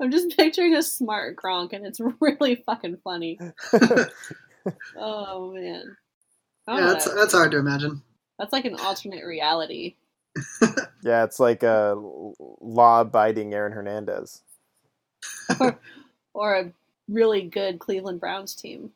[0.00, 3.38] I'm just picturing a smart Gronk, and it's really fucking funny.
[4.94, 5.96] Oh man,
[6.68, 8.02] I don't Yeah, that's, that's hard to imagine.
[8.38, 9.94] That's like an alternate reality.
[11.02, 11.94] Yeah, it's like a
[12.60, 14.42] law-abiding Aaron Hernandez.
[15.58, 15.80] or
[16.34, 16.72] or a
[17.08, 18.90] really good Cleveland Browns team.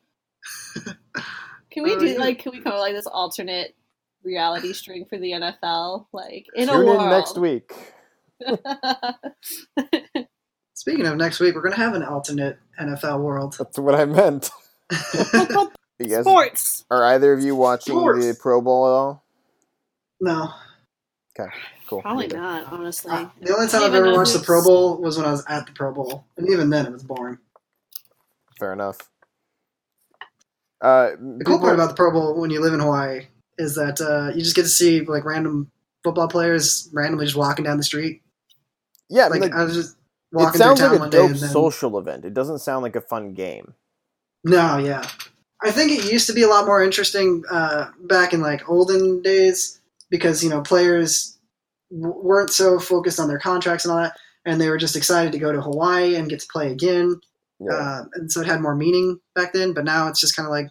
[1.70, 3.74] Can we Oh, do like can we come up with like this alternate
[4.22, 6.07] reality string for the NFL?
[6.12, 7.72] Like in a world in next week.
[10.74, 13.56] Speaking of next week, we're going to have an alternate NFL world.
[13.58, 14.50] That's what I meant.
[16.00, 16.84] You guys, Sports.
[16.90, 18.26] are either of you watching Sports.
[18.26, 19.24] the Pro Bowl at all?
[20.20, 20.48] No.
[21.38, 21.48] Okay,
[21.86, 22.02] cool.
[22.02, 23.12] Probably not, honestly.
[23.12, 25.30] Uh, the only time I I've ever know watched the Pro Bowl was when I
[25.30, 26.26] was at the Pro Bowl.
[26.36, 27.38] And even then, it was boring.
[28.58, 28.98] Fair enough.
[30.80, 34.00] Uh, The cool part about the Pro Bowl when you live in Hawaii is that
[34.00, 35.70] uh, you just get to see like random
[36.02, 38.20] football players randomly just walking down the street.
[39.14, 39.96] Yeah, I Like, mean, like, I was just
[40.37, 42.24] it sounds like a dope then social event.
[42.24, 43.74] It doesn't sound like a fun game.
[44.42, 45.09] No, yeah.
[45.62, 49.22] I think it used to be a lot more interesting uh, back in like olden
[49.22, 51.38] days because you know players
[51.90, 55.33] w- weren't so focused on their contracts and all that, and they were just excited
[55.33, 57.18] to go to Hawaii and get to play again.
[57.61, 57.72] Yeah.
[57.74, 59.72] Uh, and so it had more meaning back then.
[59.72, 60.66] But now it's just kind of like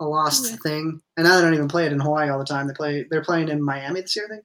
[0.00, 0.56] a lost Yeah.
[0.56, 1.00] thing.
[1.16, 2.66] And now they don't even play it in Hawaii all the time.
[2.66, 3.06] They play.
[3.08, 4.44] They're playing in Miami this year, I think.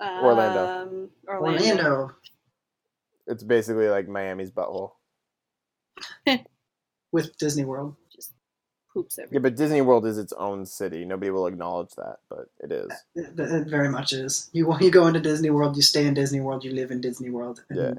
[0.00, 0.66] Orlando.
[0.66, 1.64] Um, Orlando.
[1.84, 2.14] Orlando
[3.26, 4.92] it's basically like Miami's butthole.
[7.12, 7.96] with Disney World.
[8.14, 8.32] Just
[8.92, 9.34] poops everywhere.
[9.34, 11.04] Yeah, but Disney World is its own city.
[11.04, 12.90] Nobody will acknowledge that, but it is.
[13.14, 14.50] It, it very much is.
[14.52, 17.30] You you go into Disney World, you stay in Disney World, you live in Disney
[17.30, 17.62] World.
[17.68, 17.94] And Yeah.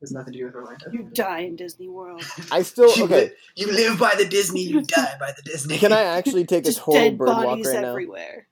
[0.00, 0.90] There's nothing to do with Orlando.
[0.92, 2.22] You die in Disney World.
[2.52, 3.24] I still you, okay.
[3.24, 5.78] li- you live by the Disney, you die by the Disney.
[5.78, 7.88] Can I actually take a Just total dead bird walk bodies right now?
[7.88, 8.46] everywhere.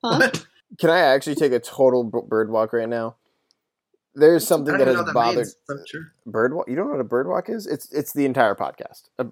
[0.00, 0.44] What?
[0.78, 3.16] Can I actually take a total bird walk right now?
[4.14, 5.56] There's I something don't that even know has what that bothered means.
[5.66, 6.12] so sure.
[6.26, 6.68] bird walk.
[6.68, 7.66] You don't know what a bird walk is?
[7.66, 9.02] It's it's the entire podcast.
[9.18, 9.26] A,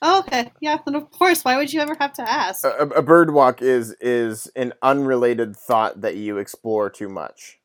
[0.00, 0.52] Oh, okay.
[0.60, 1.44] Yeah, then of course.
[1.44, 2.64] Why would you ever have to ask?
[2.64, 7.58] a, a bird walk is is an unrelated thought that you explore too much,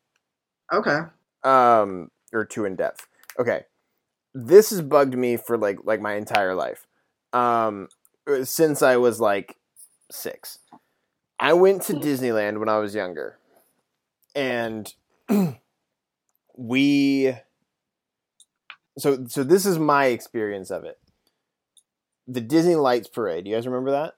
[0.72, 0.98] Okay.
[1.44, 3.06] um, or too in depth.
[3.38, 3.66] Okay,
[4.34, 6.88] this has bugged me for like like my entire life,
[7.32, 7.88] um,
[8.42, 9.56] since I was like
[10.10, 10.58] six.
[11.38, 13.38] I went to Disneyland when I was younger,
[14.34, 14.92] and
[16.56, 17.34] we.
[18.98, 20.98] So so this is my experience of it.
[22.28, 23.46] The Disney Lights Parade.
[23.46, 24.14] You guys remember that?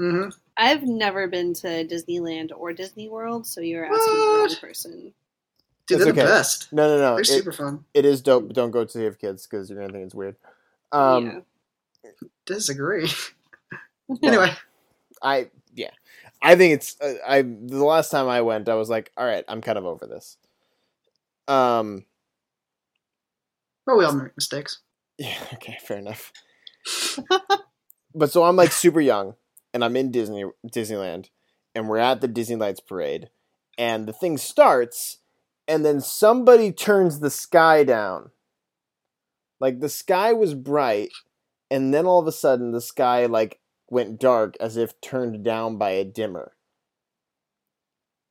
[0.00, 0.28] Mm-hmm.
[0.56, 5.12] I've never been to Disneyland or Disney World, so you're asking the wrong person.
[5.86, 6.20] Dude, It's they're okay.
[6.22, 6.72] the best.
[6.72, 7.14] No, no, no.
[7.14, 7.84] They're It, super fun.
[7.94, 10.36] it is dope, but don't go to Save Kids because you're gonna think it's weird.
[10.92, 11.44] Um,
[12.04, 12.10] yeah.
[12.46, 13.10] Disagree.
[14.22, 14.52] anyway,
[15.22, 15.44] I yeah,
[16.42, 17.42] I think it's uh, I.
[17.42, 20.36] The last time I went, I was like, all right, I'm kind of over this.
[21.48, 22.04] Um.
[23.86, 24.80] well, we all make mistakes.
[25.18, 25.36] Yeah.
[25.52, 25.76] Okay.
[25.82, 26.32] Fair enough.
[28.14, 29.34] but so I'm like super young,
[29.74, 31.28] and I'm in Disney Disneyland,
[31.74, 33.28] and we're at the Disney Lights Parade,
[33.76, 35.18] and the thing starts,
[35.68, 38.30] and then somebody turns the sky down.
[39.60, 41.10] Like the sky was bright,
[41.70, 43.59] and then all of a sudden the sky like
[43.90, 46.52] went dark as if turned down by a dimmer.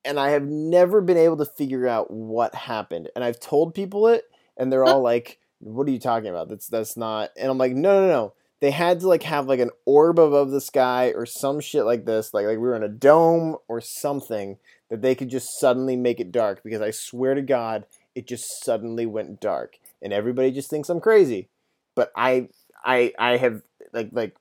[0.05, 3.09] And I have never been able to figure out what happened.
[3.15, 4.23] And I've told people it,
[4.57, 6.47] and they're all like, "What are you talking about?
[6.49, 9.59] That's that's not." And I'm like, "No, no, no." They had to like have like
[9.59, 12.83] an orb above the sky or some shit like this, like like we were in
[12.83, 14.57] a dome or something
[14.89, 18.63] that they could just suddenly make it dark because I swear to God, it just
[18.63, 21.49] suddenly went dark, and everybody just thinks I'm crazy.
[21.95, 22.49] But I
[22.85, 23.61] I I have
[23.93, 24.35] like like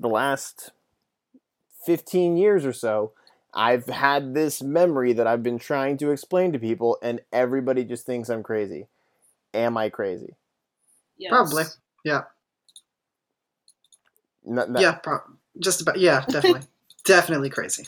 [0.00, 0.70] the last
[1.86, 3.12] 15 years or so,
[3.52, 8.06] I've had this memory that I've been trying to explain to people, and everybody just
[8.06, 8.86] thinks I'm crazy.
[9.52, 10.36] Am I crazy?
[11.18, 11.30] Yes.
[11.30, 11.64] Probably.
[12.04, 12.22] Yeah.
[14.46, 14.92] N- n- Yeah.
[14.92, 15.20] Pro-
[15.58, 15.98] just about.
[15.98, 16.24] Yeah.
[16.28, 16.68] Definitely.
[17.04, 17.86] definitely crazy.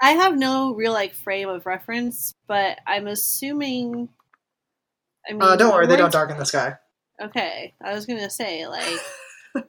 [0.00, 4.08] I have no real like frame of reference, but I'm assuming.
[5.28, 5.86] I mean, Uh, don't worry.
[5.86, 6.76] They don't darken the sky.
[7.20, 9.00] Okay, I was gonna say like.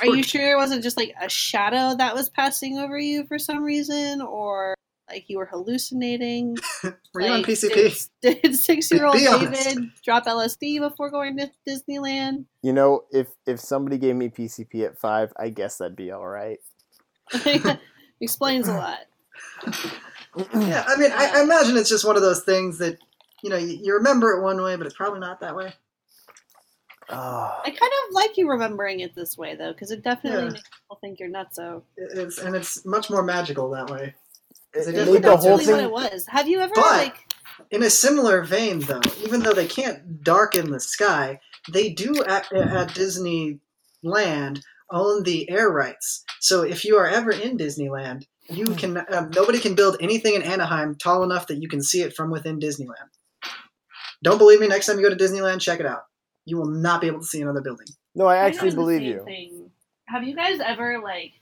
[0.00, 3.38] Are you sure it wasn't just like a shadow that was passing over you for
[3.38, 4.74] some reason, or
[5.08, 6.56] like you were hallucinating?
[7.14, 8.08] Were you on PCP?
[8.22, 9.64] Did, did six-year-old Be honest.
[9.64, 12.44] David drop LSD before going to Disneyland?
[12.62, 16.26] You know, if if somebody gave me PCP at five, I guess that'd be all
[16.26, 16.58] right.
[18.20, 18.98] Explains a lot.
[20.54, 20.84] Yeah.
[20.86, 22.98] I mean, I, I imagine it's just one of those things that
[23.42, 25.72] you know you, you remember it one way, but it's probably not that way.
[27.12, 30.48] Oh, I kind of like you remembering it this way though, because it definitely Yeah.
[30.50, 31.56] makes people think you're nuts.
[31.56, 34.14] So It's and it's much more magical that way.
[34.74, 35.84] it, It it is made the whole really what thing.
[35.84, 36.26] it was.
[36.28, 37.16] Have you ever But- like?
[37.70, 42.50] In a similar vein, though, even though they can't darken the sky, they do at,
[42.54, 46.24] at Disneyland own the air rights.
[46.40, 50.42] So if you are ever in Disneyland, you can um, nobody can build anything in
[50.42, 53.10] Anaheim tall enough that you can see it from within Disneyland.
[54.22, 54.66] Don't believe me?
[54.66, 56.04] Next time you go to Disneyland, check it out.
[56.50, 57.86] You will not be able to see another building.
[58.16, 59.22] No, I actually the believe you.
[59.24, 59.70] Thing.
[60.08, 61.32] Have you guys ever like,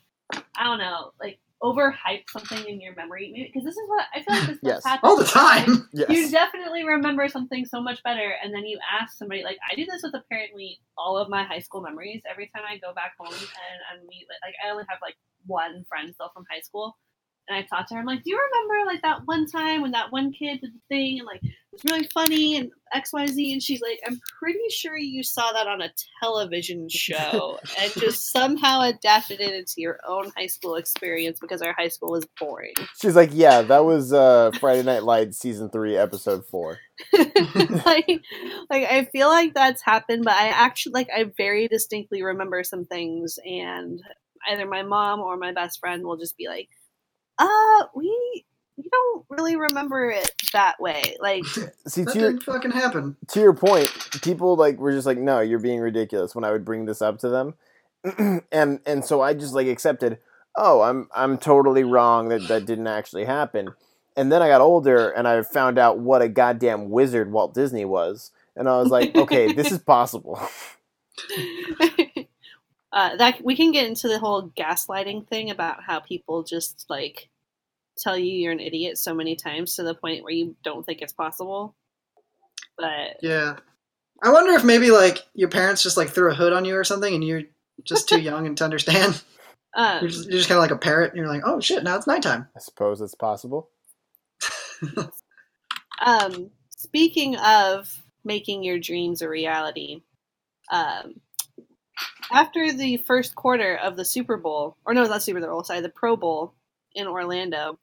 [0.55, 3.51] I don't know, like overhyped something in your memory?
[3.51, 4.77] Because this is what I feel like this Yes.
[4.77, 5.89] does happen All the time.
[5.95, 6.11] Yes.
[6.11, 9.43] You definitely remember something so much better, and then you ask somebody.
[9.43, 12.21] Like I do this with apparently all of my high school memories.
[12.31, 15.17] Every time I go back home and I meet, like I only have like
[15.47, 16.99] one friend still from high school,
[17.49, 18.01] and I talked to her.
[18.01, 20.81] I'm like, "Do you remember like that one time when that one kid did the
[20.89, 23.53] thing and like it was really funny and X Y Z?
[23.53, 25.91] And she's like, "I'm pretty sure you saw that on a
[26.23, 31.73] television show and just somehow adapted it into your own high school experience because our
[31.73, 35.97] high school was boring." She's like, yeah, that was uh, Friday Night Lights season three,
[35.97, 36.79] episode four.
[37.13, 38.23] like,
[38.71, 42.85] like I feel like that's happened, but I actually like I very distinctly remember some
[42.85, 44.01] things, and
[44.49, 46.69] either my mom or my best friend will just be like,
[47.39, 48.45] "Uh, we
[48.77, 51.45] we don't really remember it that way." Like,
[51.87, 53.17] See, That to your, didn't fucking happen.
[53.29, 53.89] to your point,
[54.23, 57.19] people like were just like, "No, you're being ridiculous." When I would bring this up
[57.21, 57.55] to them,
[58.53, 60.19] and and so I just like accepted.
[60.57, 62.29] Oh, I'm I'm totally wrong.
[62.29, 63.75] That that didn't actually happen.
[64.17, 67.85] And then I got older, and I found out what a goddamn wizard Walt Disney
[67.85, 70.41] was, and I was like, "Okay, this is possible."
[72.93, 77.29] uh, that we can get into the whole gaslighting thing about how people just like
[77.99, 81.03] tell you you're an idiot so many times to the point where you don't think
[81.03, 81.75] it's possible.
[82.79, 83.57] But Yeah.
[84.23, 86.85] I wonder if maybe like your parents just like threw a hood on you or
[86.85, 87.45] something, and you're
[87.85, 89.23] just too young and to understand.
[89.77, 91.85] um, You're just, you're just kind of like a parrot, and you're like, oh shit,
[91.85, 92.49] now it's nighttime.
[92.57, 93.71] I suppose it's possible.
[96.01, 100.03] Um, speaking of making your dreams a reality,
[100.71, 101.21] um,
[102.33, 105.89] after the first quarter of the Super Bowl, or no, not Super Bowl, sorry, the
[105.89, 106.55] Pro Bowl
[106.95, 107.79] in Orlando,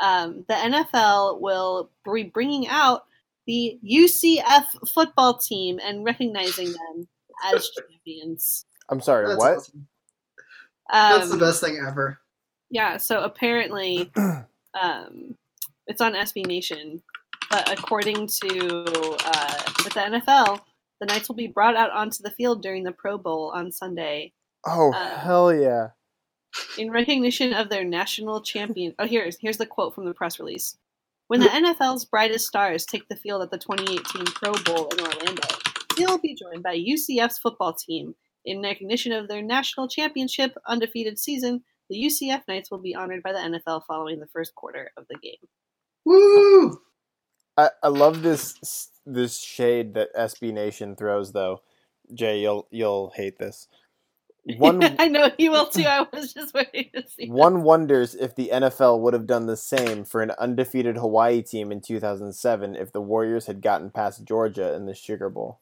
[0.00, 3.04] um, the NFL will be bringing out
[3.46, 7.08] the UCF football team and recognizing them
[7.52, 8.64] as champions.
[8.88, 9.26] I'm sorry.
[9.26, 9.56] That's what?
[9.58, 9.86] awesome.
[10.92, 12.18] That's the Um, best thing ever.
[12.70, 14.10] Yeah, so apparently,
[14.80, 15.36] um,
[15.86, 17.02] it's on SB Nation,
[17.50, 18.84] but according to
[19.24, 20.60] uh, with the NFL,
[21.00, 24.32] the Knights will be brought out onto the field during the Pro Bowl on Sunday
[24.66, 25.88] Oh Uh, hell yeah!
[26.78, 28.94] in recognition of their national champion.
[28.98, 30.76] Oh, here's here's the quote from the press release.
[31.28, 35.46] When the NFL's brightest stars take the field at the 2018 Pro Bowl in Orlando,
[35.96, 38.14] they will be joined by UCF's football team.
[38.44, 43.32] In recognition of their national championship undefeated season, the UCF Knights will be honored by
[43.32, 45.36] the NFL following the first quarter of the game.
[46.04, 46.80] Woo!
[47.56, 51.62] I, I love this this shade that SB Nation throws though.
[52.12, 53.68] Jay, you'll you'll hate this.
[54.56, 55.84] One I know he will too.
[55.86, 57.28] I was just waiting to see.
[57.28, 61.70] one wonders if the NFL would have done the same for an undefeated Hawaii team
[61.72, 65.60] in 2007 if the Warriors had gotten past Georgia in the Sugar Bowl.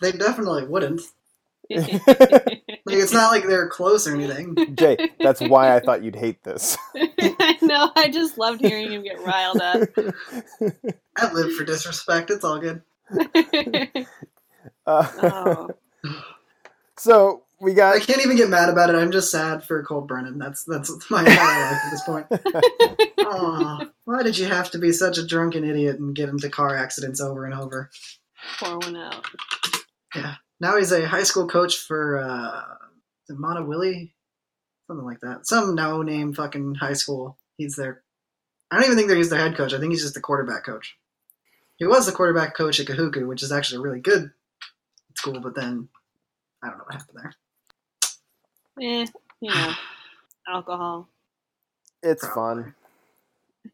[0.00, 1.02] They definitely wouldn't.
[2.84, 2.92] that.
[2.92, 4.74] Like it's not like they're close or anything.
[4.76, 6.76] Jay, that's why I thought you'd hate this.
[6.96, 7.90] I know.
[7.96, 9.88] I just loved hearing him get riled up.
[11.16, 12.30] I live for disrespect.
[12.30, 12.82] It's all good.
[14.86, 15.70] Uh, oh.
[16.96, 17.96] so we got.
[17.96, 18.96] I can't even get mad about it.
[18.96, 20.38] I'm just sad for Colt Brennan.
[20.38, 22.26] That's that's my entire life at this point.
[23.26, 26.76] Aw, why did you have to be such a drunken idiot and get into car
[26.76, 27.90] accidents over and over?
[28.58, 29.24] Pour one out.
[30.64, 32.62] Now he's a high school coach for uh,
[33.28, 34.12] is it Montevilli,
[34.86, 35.46] something like that.
[35.46, 37.36] Some no name fucking high school.
[37.58, 38.02] He's their.
[38.70, 39.74] I don't even think that he's their head coach.
[39.74, 40.96] I think he's just the quarterback coach.
[41.76, 44.30] He was the quarterback coach at Kahuku, which is actually a really good
[45.14, 45.90] school, but then
[46.62, 47.34] I don't know what happened there.
[48.80, 49.06] Eh,
[49.42, 49.72] you know,
[50.48, 51.08] alcohol.
[52.02, 52.62] it's Probably.
[52.62, 52.74] fun.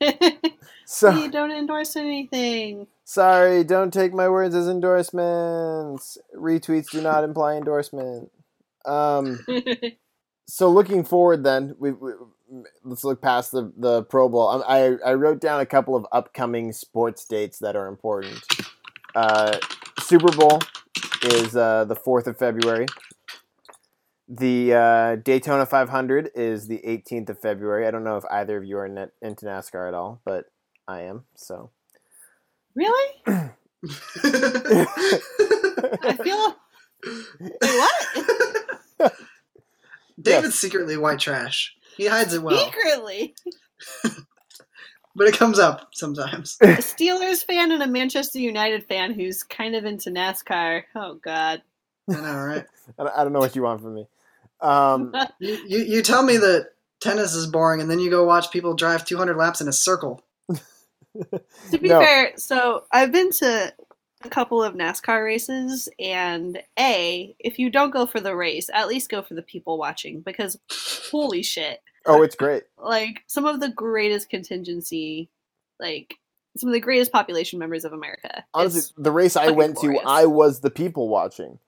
[0.86, 2.88] So you don't endorse anything.
[3.05, 6.18] sorry, don't take my words as endorsements.
[6.36, 8.30] Retweets do not imply endorsement.
[8.84, 9.38] Um.
[10.49, 12.12] so looking forward then we, we
[12.82, 16.05] let's look past the the pro bowl Um, i i wrote down a couple of
[16.11, 18.43] upcoming sports dates that are important
[19.14, 19.57] uh
[20.01, 20.59] super bowl
[21.22, 22.86] is uh the 4th of february
[24.31, 27.87] the uh, Daytona 500 is the 18th of February.
[27.87, 30.45] I don't know if either of you are net, into NASCAR at all, but
[30.87, 31.24] I am.
[31.35, 31.70] So
[32.76, 33.14] really?
[33.26, 33.51] I
[36.22, 36.57] feel.
[37.41, 37.53] Wait,
[38.99, 39.14] what?
[40.22, 41.74] David's secretly white trash.
[41.97, 43.35] He hides it well, Secretly,
[45.16, 46.57] but it comes up sometimes.
[46.62, 50.85] a Steelers fan and a Manchester United fan who's kind of into NASCAR.
[50.95, 51.62] Oh God.
[52.09, 52.66] I know, right?
[52.99, 54.07] I don't know what you want from me.
[54.63, 56.69] Um, You, you you tell me that
[57.01, 60.23] tennis is boring, and then you go watch people drive 200 laps in a circle.
[61.71, 62.01] To be No.
[62.01, 63.73] fair, so I've been to
[64.23, 68.87] a couple of NASCAR races, and A, if you don't go for the race, at
[68.87, 70.59] least go for the people watching because
[71.11, 71.81] holy shit.
[72.07, 72.65] oh, it's great.
[72.79, 75.31] Like some of the greatest contingency,
[75.81, 76.15] like
[76.57, 78.45] some of the greatest population members of America.
[78.55, 80.03] Honestly, the race I went glorious.
[80.03, 81.59] to, I was the people watching.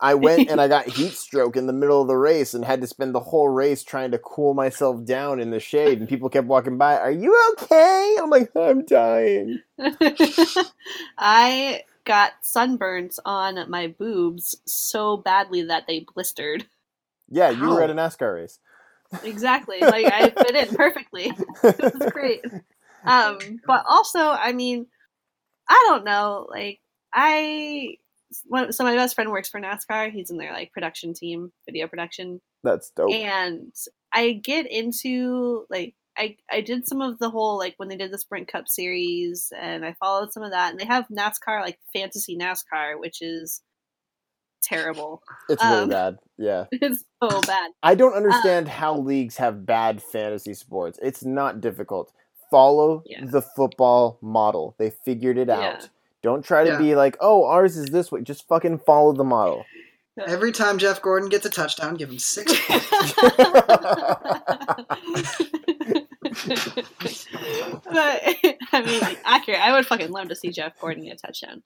[0.00, 2.80] I went and I got heat stroke in the middle of the race and had
[2.80, 5.98] to spend the whole race trying to cool myself down in the shade.
[5.98, 6.98] And people kept walking by.
[6.98, 8.16] Are you okay?
[8.20, 9.60] I'm like, I'm dying.
[11.18, 16.66] I got sunburns on my boobs so badly that they blistered.
[17.28, 18.58] Yeah, you were at a NASCAR race.
[19.22, 19.78] Exactly.
[19.88, 21.32] Like I fit in perfectly.
[21.62, 22.44] It was great.
[23.04, 24.86] Um, but also, I mean,
[25.68, 26.46] I don't know.
[26.50, 26.80] Like
[27.12, 27.96] I,
[28.70, 30.10] so my best friend works for NASCAR.
[30.10, 33.10] He's in their like production team, video production, That's dope.
[33.12, 33.72] and
[34.12, 38.12] I get into like I I did some of the whole like when they did
[38.12, 41.78] the Sprint Cup series, and I followed some of that, and they have NASCAR like
[41.92, 43.62] fantasy NASCAR, which is
[44.62, 45.22] terrible.
[45.48, 46.16] It's really um, bad.
[46.36, 46.64] Yeah.
[46.72, 47.70] It's so bad.
[47.82, 50.98] I don't understand how leagues have bad fantasy sports.
[51.02, 52.12] It's not difficult.
[52.50, 53.24] Follow Yeah.
[53.24, 54.74] the football model.
[54.78, 55.60] They figured it Yeah.
[55.60, 55.88] out.
[56.28, 56.78] Don't try to Yeah.
[56.78, 58.20] be like, oh, ours is this way.
[58.20, 59.64] Just fucking follow the model.
[60.26, 62.52] Every time Jeff Gordon gets a touchdown, give him six
[66.98, 67.86] but
[68.72, 69.60] I mean, accurate.
[69.60, 71.62] I would fucking love to see Jeff Gordon get a touchdown.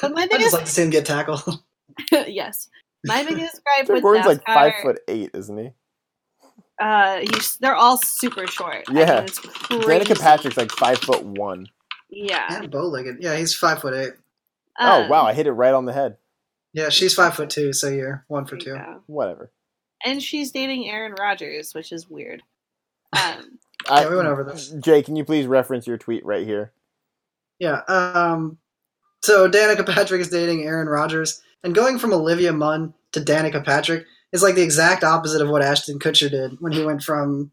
[0.00, 1.42] But my I just biggest, like to see him get tackled.
[2.10, 2.68] yes,
[3.04, 5.70] my biggest gripe Jeff with Gordon's NASCAR, like five foot eight, isn't he?
[6.80, 8.84] uh, he's, they're all super short.
[8.88, 9.14] I Yeah.
[9.16, 9.40] mean, it's.
[9.40, 11.66] Danica Patrick's like five foot one.
[12.10, 12.46] Yeah.
[12.50, 13.18] And bow-legged.
[13.20, 14.12] Yeah, he's five foot eight.
[14.78, 16.16] oh um, wow, I hit it right on the head.
[16.72, 18.74] Yeah, she's five foot two, so you're one for two.
[18.74, 19.02] go.
[19.06, 19.50] Whatever.
[20.04, 22.42] And she's dating Aaron Rodgers, which is weird.
[23.10, 24.68] Um, I, Yeah, we went over this.
[24.80, 26.72] Jay, can you please reference your tweet right here?
[27.58, 27.80] Yeah.
[27.88, 28.58] Um.
[29.22, 34.04] So Danica Patrick is dating Aaron Rodgers, and going from Olivia Munn to Danica Patrick
[34.32, 37.50] is like the exact opposite of what Ashton Kutcher did when he went from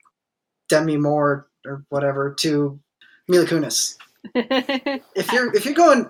[0.70, 2.80] Demi Moore or whatever to
[3.28, 3.98] Mila Kunis.
[4.34, 6.10] If you're if you're going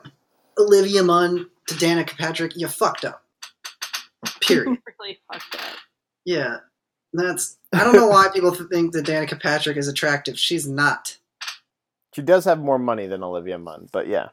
[0.57, 3.23] Olivia Munn to Danica Patrick, you fucked up.
[4.41, 4.77] Period.
[4.99, 5.77] really fucked up.
[6.25, 6.57] Yeah.
[7.13, 10.37] That's I don't know why people think that Danica Patrick is attractive.
[10.39, 11.17] She's not.
[12.13, 14.29] She does have more money than Olivia Munn, but yeah.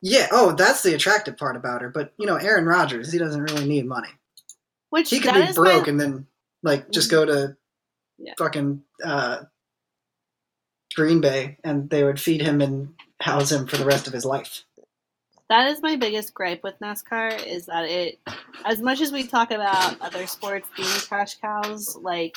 [0.00, 1.88] Yeah, oh, that's the attractive part about her.
[1.88, 4.08] But you know, Aaron Rodgers, he doesn't really need money.
[4.90, 6.26] Which He could be broke my- and then
[6.62, 7.56] like just go to
[8.18, 8.34] Yeah.
[8.38, 9.40] fucking uh,
[10.94, 14.24] Green Bay and they would feed him and house him for the rest of his
[14.24, 14.64] life.
[15.48, 18.18] that is my biggest gripe with NASCAR is that it,
[18.64, 22.36] as much as we talk about other sports being cash cows, like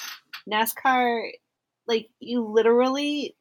[0.50, 1.32] NASCAR,
[1.88, 3.36] like you literally,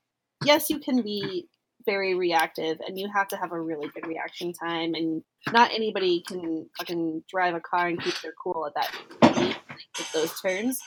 [0.44, 1.46] yes, you can be
[1.86, 5.22] very reactive and you have to have a really good reaction time and
[5.52, 9.56] not anybody can fucking drive a car and keep their cool at that
[9.96, 10.80] with those turns.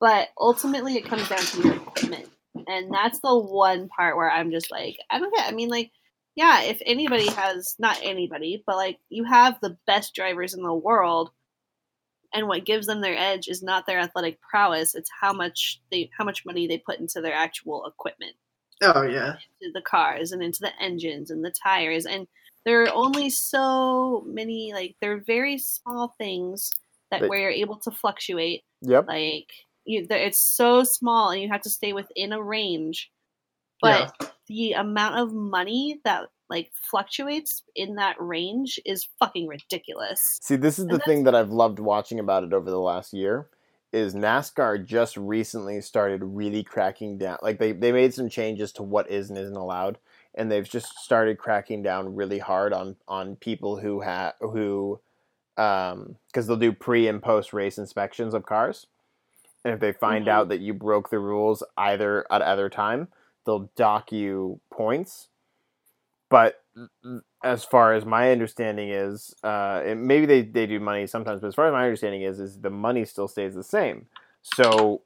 [0.00, 2.28] But ultimately, it comes down to your equipment,
[2.66, 5.46] and that's the one part where I'm just like, I don't get.
[5.46, 5.90] I mean, like,
[6.36, 10.74] yeah, if anybody has not anybody, but like you have the best drivers in the
[10.74, 11.30] world,
[12.32, 16.10] and what gives them their edge is not their athletic prowess; it's how much they
[16.16, 18.34] how much money they put into their actual equipment
[18.82, 19.36] Oh yeah.
[19.60, 22.26] into the cars and into the engines and the tires and
[22.64, 26.70] there are only so many like they're very small things
[27.10, 29.06] that They- where you're able to fluctuate Yep.
[29.08, 29.50] like
[29.84, 33.10] you it's so small and you have to stay within a range
[33.80, 40.56] but the amount of money that like fluctuates in that range is fucking ridiculous See,
[40.56, 43.48] this is And the thing that I've loved watching about it over the last year
[43.92, 47.38] is NASCAR just recently started really cracking down.
[47.42, 49.98] Like they, they made some changes to what is and isn't allowed,
[50.34, 55.00] and they've just started cracking down really hard on on people who have who
[55.56, 58.86] um because they'll do pre and post race inspections of cars.
[59.64, 60.30] And if they find Mhm.
[60.30, 63.08] out that you broke the rules either at either time,
[63.44, 65.28] they'll dock you points.
[66.28, 66.62] But
[67.42, 71.48] as far as my understanding is, uh, and maybe they, they do money sometimes, but
[71.48, 74.06] as far as my understanding is, is the money still stays the same.
[74.42, 75.02] So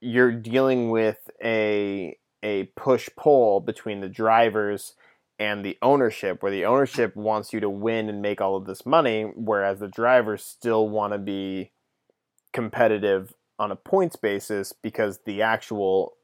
[0.00, 4.94] you're dealing with a a push pull between the drivers
[5.38, 8.84] and the ownership, where the ownership wants you to win and make all of this
[8.84, 11.70] money, whereas the drivers still want to be
[12.52, 16.14] competitive on a points basis because the actual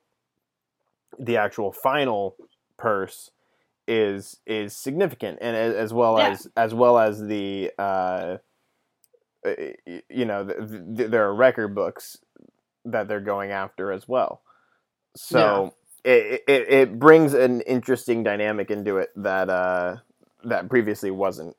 [1.19, 2.37] the actual final
[2.79, 3.31] purse
[3.87, 6.31] is is significant and as well Yeah.
[6.33, 8.39] as as well as the uh
[9.47, 9.53] uh,
[10.11, 10.59] you know th
[10.97, 12.19] th there are record books
[12.85, 14.43] that they're going after as well
[15.17, 15.75] so
[16.05, 19.97] it, it it brings an interesting dynamic into it that uh
[20.45, 21.57] that previously wasn't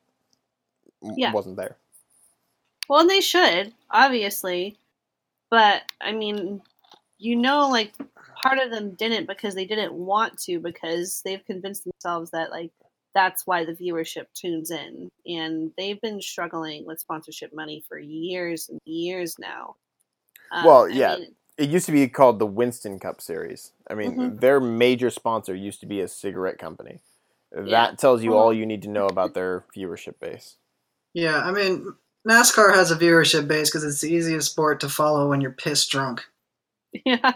[1.02, 1.34] Yeah.
[1.34, 1.78] wasn't there
[2.90, 4.79] Well, and they should, obviously.
[5.50, 6.62] But, I mean,
[7.18, 7.94] you know, like,
[8.42, 12.72] part of them didn't because they didn't want to, because they've convinced themselves that, like,
[13.16, 15.10] that's why the viewership tunes in.
[15.26, 19.76] And they've been struggling with sponsorship money for years and years now.
[20.52, 21.16] Um, Well, I yeah.
[21.16, 23.74] mean, it used to be called the Winston Cup Series.
[23.90, 24.40] I mean, Mhm.
[24.40, 27.02] their major sponsor used to be a cigarette company.
[27.52, 27.96] That Yeah.
[27.96, 30.58] tells you all you need to know about their viewership base.
[31.14, 31.94] Yeah, I mean,
[32.28, 35.90] NASCAR has a viewership base because it's the easiest sport to follow when you're pissed
[35.92, 36.26] drunk.
[37.06, 37.34] yeah.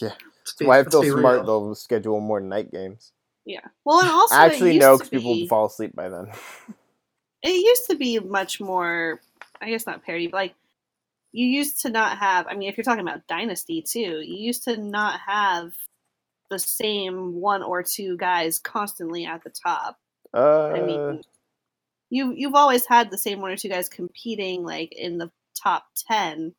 [0.00, 0.12] Yeah.
[0.12, 1.14] Let's why I let's smart.
[1.36, 1.44] real.
[1.44, 3.12] They'll schedule more night games.
[3.44, 3.60] Yeah.
[3.84, 6.28] Well, and also, Actually, no, because people be- fall asleep by then.
[7.42, 9.20] it used to be much more
[9.60, 10.54] i guess not parody but like
[11.32, 14.64] you used to not have i mean if you're talking about dynasty too you used
[14.64, 15.72] to not have
[16.50, 19.98] the same one or two guys constantly at the top
[20.34, 21.22] Uh, i mean
[22.10, 25.30] you you've always had the same one or two guys competing like in the
[25.60, 26.54] top 10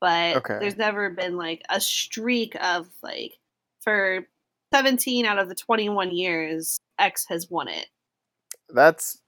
[0.00, 0.58] but Okay.
[0.60, 3.34] there's never been like a streak of like
[3.80, 4.26] for
[4.72, 7.86] 17 out of the 21 years x has won it
[8.70, 9.20] that's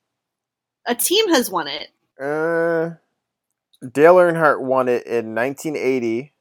[0.87, 1.89] a team has won it
[2.21, 2.91] uh,
[3.93, 6.35] Dale Earnhardt won it in 1980,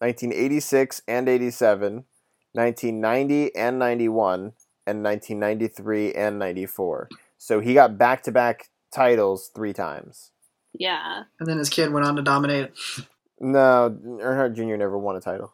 [0.00, 2.04] 1986 and 87,
[2.52, 4.52] 1990 and 91,
[4.86, 7.08] and 1993 and 94.
[7.38, 10.30] So he got back to back titles three times.
[10.72, 12.70] yeah And then his kid went on to dominate.
[13.40, 14.76] No, Earnhardt Jr.
[14.76, 15.52] never won a title.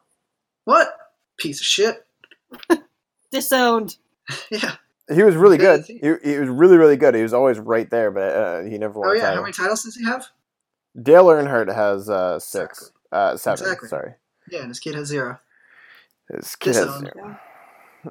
[0.65, 0.89] What?
[1.39, 2.07] Piece of shit.
[3.31, 3.97] disowned
[4.51, 4.75] Yeah.
[5.13, 5.85] He was really good.
[5.87, 7.17] He, he was really, really good.
[7.17, 9.23] He was always right there, but uh, he never won Oh a yeah.
[9.23, 9.37] title.
[9.39, 10.27] How many titles does he have?
[11.03, 13.65] Dale Earnhardt has uh, six, uh, seven.
[13.65, 13.89] Exactly.
[13.89, 14.15] Sorry,
[14.53, 15.41] Yeah, and his kid has zero.
[16.29, 17.11] his kid has Disowned.
[17.17, 17.41] zero.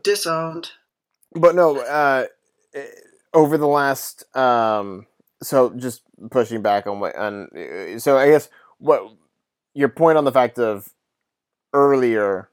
[0.03, 0.71] Disowned.
[1.33, 2.25] But no, uh,
[3.33, 5.05] over the last, um,
[5.41, 6.01] so just
[6.31, 9.03] pushing back on what, on, uh, so I guess what
[9.73, 10.89] your point on the fact of
[11.73, 12.49] earlier,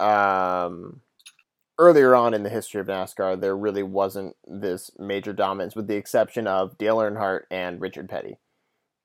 [0.00, 1.00] um,
[1.78, 5.96] earlier on in the history of NASCAR, there really wasn't this major dominance, with the
[5.96, 8.38] exception of Dale Earnhardt and Richard Petty.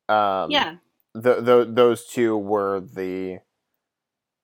[0.09, 0.75] Um, yeah
[1.13, 3.39] th- th- those two were the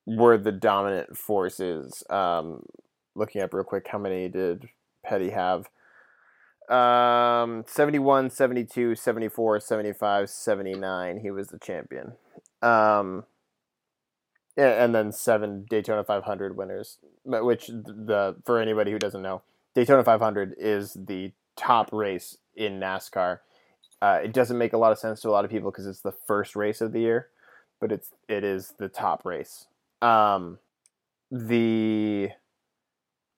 [0.06, 2.04] were the dominant forces.
[2.10, 2.64] Um,
[3.16, 4.70] looking up real quick, how many did
[5.06, 5.68] Petty have?
[6.70, 11.20] Um, 71, 72, 74, 75, 79.
[11.22, 12.14] He was the champion.
[12.62, 13.24] Um,
[14.58, 19.44] and then seven Daytona 500 winners, which the for anybody who doesn't know,
[19.76, 23.40] Daytona 500 is the top race in NASCAR.
[24.02, 26.02] Uh, it doesn't make a lot of sense to a lot of people because it's
[26.02, 27.28] the first race of the year,
[27.80, 29.68] but it's it is the top race.
[30.02, 30.58] Um,
[31.30, 32.30] the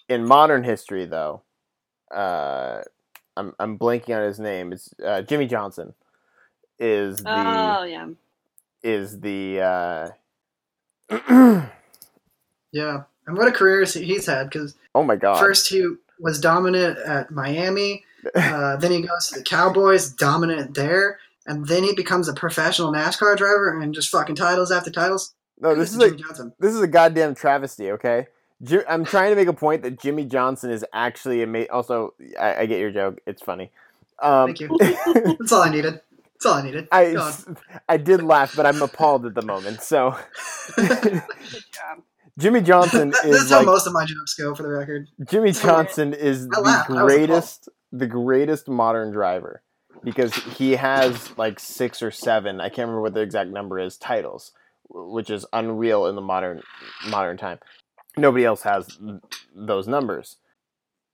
[0.08, 1.44] in modern history though,
[2.14, 2.82] uh,
[3.40, 4.74] I'm I'm blanking on his name.
[4.74, 5.94] It's uh, Jimmy Johnson
[6.78, 8.08] is the Oh yeah.
[8.84, 10.10] is the uh,
[12.72, 15.88] Yeah, and what a career he's had because oh my god first he
[16.20, 18.04] was dominant at Miami,
[18.36, 21.18] uh, then he goes to the Cowboys, dominant there,
[21.48, 25.34] and then he becomes a professional NASCAR driver and just fucking titles after titles.
[25.60, 26.54] no this is Jimmy a Johnson.
[26.60, 27.90] this is a goddamn travesty.
[27.92, 28.28] Okay, Ji-
[28.88, 31.72] I'm trying to make a point that Jimmy Johnson is actually amazing.
[31.72, 33.20] Also, I, I get your joke.
[33.26, 33.72] It's funny.
[34.22, 34.78] Um, Thank you.
[35.40, 36.02] That's all I needed.
[36.34, 36.90] That's all I needed.
[36.90, 37.58] Go I on.
[37.88, 39.82] I did laugh, but I'm appalled at the moment.
[39.82, 40.18] So
[42.40, 45.10] Jimmy Johnson That's is how most of my jokes go, for the record.
[45.30, 46.90] Jimmy Johnson is the laughed.
[46.90, 49.62] I was greatest, the greatest modern driver
[50.04, 52.62] because he has like six or seven.
[52.62, 53.98] I can't remember what the exact number is.
[53.98, 54.54] Titles,
[54.90, 56.62] which is unreal in the modern
[57.10, 57.60] modern time.
[58.20, 59.00] Nobody else has
[59.56, 60.38] those numbers.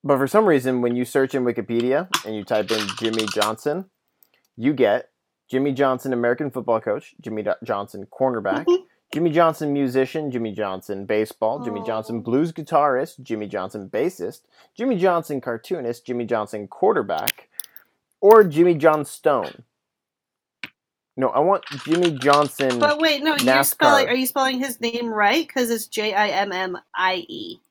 [0.04, 3.86] But for some reason, when you search in Wikipedia and you type in Jimmy Johnson,
[4.56, 5.10] you get
[5.50, 8.84] Jimmy Johnson, American football coach, Jimmy Do- Johnson, cornerback, mm-hmm.
[9.12, 14.42] Jimmy Johnson, musician, Jimmy Johnson, baseball, Jimmy Johnson, blues guitarist, Jimmy Johnson, bassist,
[14.76, 17.50] Jimmy Johnson, cartoonist, Jimmy Johnson, quarterback,
[18.20, 19.64] or Jimmy John Stone.
[21.18, 22.78] No, I want Jimmy Johnson.
[22.80, 23.66] But wait, no, you're NASCAR.
[23.66, 24.08] spelling.
[24.10, 25.48] Are you spelling his name right?
[25.48, 27.62] Because it's J I M M I E.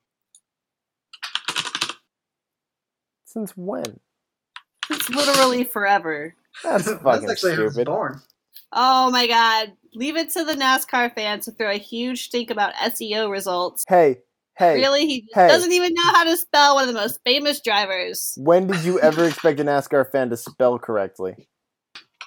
[3.27, 4.01] Since when?
[4.91, 6.35] It's literally forever.
[6.63, 7.87] That's That's fucking actually how he was stupid.
[7.87, 8.21] born.
[8.73, 9.73] Oh my god.
[9.95, 13.85] Leave it to the NASCAR fans to throw a huge stink about SEO results.
[13.89, 14.19] Hey,
[14.57, 14.75] hey.
[14.75, 15.07] really?
[15.07, 15.49] He hey.
[15.49, 18.35] doesn't even know how to spell one of the most famous drivers.
[18.37, 21.49] When did you ever expect a NASCAR fan to spell correctly?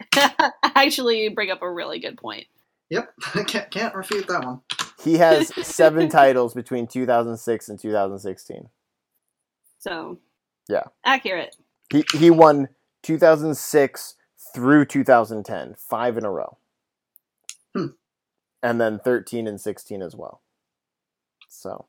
[0.64, 2.48] Actually, bring up a really good point.
[2.90, 3.14] Yep,
[3.48, 4.62] can't, can't refute that one.
[5.04, 8.70] He has seven titles between 2006 and 2016.
[9.80, 10.20] So,
[10.68, 10.84] Yeah.
[11.06, 11.56] accurate.
[11.92, 12.70] He he won
[13.04, 14.16] 2006
[14.54, 16.58] through 2010, five in a row.
[17.76, 17.88] Hmm.
[18.64, 20.42] And then 13 and 16 as well.
[21.48, 21.86] So,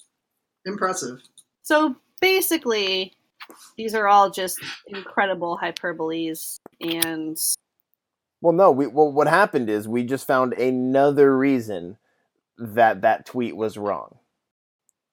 [0.65, 1.21] Impressive.
[1.63, 3.15] So basically,
[3.77, 7.39] these are all just incredible hyperboles, and
[8.41, 11.97] well, no, we well, what happened is we just found another reason
[12.59, 14.19] that that tweet was wrong.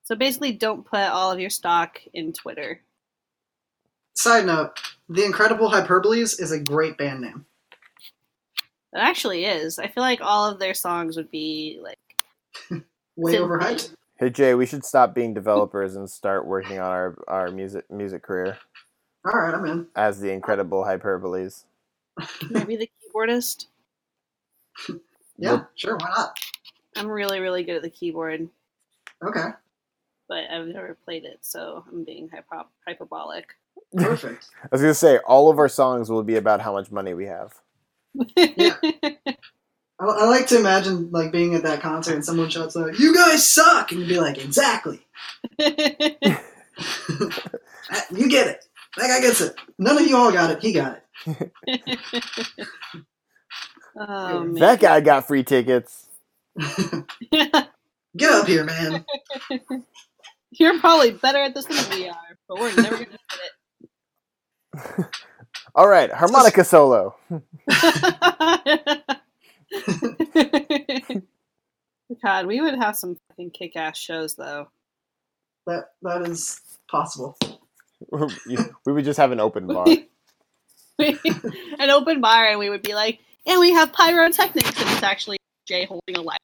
[0.03, 2.81] so basically, don't put all of your stock in Twitter.
[4.17, 7.45] Side note: The Incredible Hyperboles is a great band name.
[8.93, 9.77] It actually is.
[9.77, 11.99] I feel like all of their songs would be like
[13.17, 13.37] Way Simply.
[13.57, 13.93] overhyped.
[14.17, 18.23] Hey Jay, we should stop being developers and start working on our, our music music
[18.23, 18.57] career
[19.25, 19.87] All right, I'm in.
[19.95, 21.65] as the incredible hyperboles.
[22.49, 23.65] Maybe the keyboardist.
[25.37, 25.97] Yeah, sure.
[25.97, 26.37] Why not?
[26.95, 28.47] I'm really, really good at the keyboard,
[29.21, 29.47] Okay,
[30.29, 33.47] but I've never played it, so I'm being hypo- hyperbolic.
[33.97, 34.47] perfect.
[34.63, 37.25] I was gonna say all of our songs will be about how much money we
[37.25, 37.53] have.
[38.37, 38.75] Yeah.
[38.81, 43.13] I, I like to imagine like being at that concert and someone shouts out, "You
[43.13, 45.05] guys suck," and you'd be like, "Exactly.
[45.59, 45.75] you
[48.29, 48.65] get it.
[48.97, 49.55] That guy gets it.
[49.77, 50.61] None of you all got it.
[50.61, 51.01] He got
[53.97, 54.53] oh man.
[54.55, 56.07] That guy got free tickets.
[56.57, 57.05] it.
[58.17, 59.05] Get up here, man."
[60.51, 63.39] You're probably better at this than we are, but we're never gonna get
[64.99, 65.05] it.
[65.75, 67.15] All right, harmonica solo.
[69.69, 71.23] it.
[72.23, 74.69] God, we would have some fucking kick-ass shows though.
[75.67, 77.37] That that is possible.
[78.85, 79.85] we would just have an open bar.
[80.97, 85.37] An open bar, and we would be like, and we have pyrotechnics, and it's actually
[85.67, 86.39] Jay holding a light.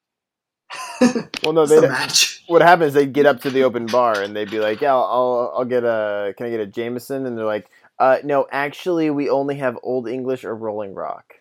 [1.44, 1.80] Well, no, they.
[1.80, 2.44] the match.
[2.48, 2.94] What happens?
[2.94, 5.66] They'd get up to the open bar and they'd be like, "Yeah, I'll, I'll, I'll
[5.66, 6.36] get a.
[6.38, 7.68] Can I get a Jameson?" And they're like,
[7.98, 11.34] "Uh, no, actually, we only have Old English or Rolling Rock."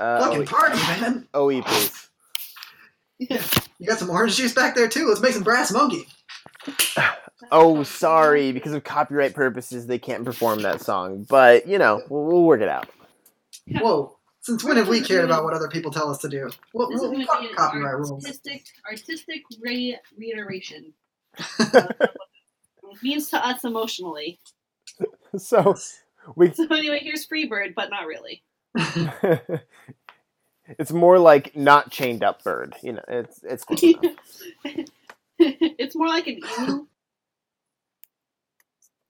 [0.00, 1.28] Uh, Fucking OE, party, man.
[1.34, 2.08] OE, please.
[3.18, 3.42] Yeah.
[3.78, 5.06] You got some orange juice back there too.
[5.06, 6.06] Let's make some brass monkey.
[7.52, 11.26] Oh, sorry, because of copyright purposes, they can't perform that song.
[11.28, 12.88] But you know, we'll, we'll work it out.
[13.68, 14.16] Whoa.
[14.42, 16.50] Since when have we cared about what other people tell us to do?
[16.72, 18.24] Well, This is well going to fuck be an copyright rules.
[18.24, 20.94] artistic, artistic re- reiteration.
[21.38, 22.10] of it
[23.02, 24.38] means to us emotionally.
[25.36, 25.76] So
[26.34, 26.52] we.
[26.52, 28.42] So anyway, here's Freebird, but not really.
[30.78, 32.74] it's more like not chained up bird.
[32.82, 33.64] You know, it's it's.
[35.40, 35.72] Close enough.
[35.78, 36.86] it's more like an emu.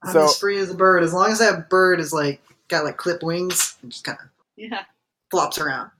[0.03, 1.03] I'm So- as free as a bird.
[1.03, 4.29] As long as that bird is like got like clip wings and just kind of
[4.57, 4.85] Yeah.
[5.31, 5.91] flops around.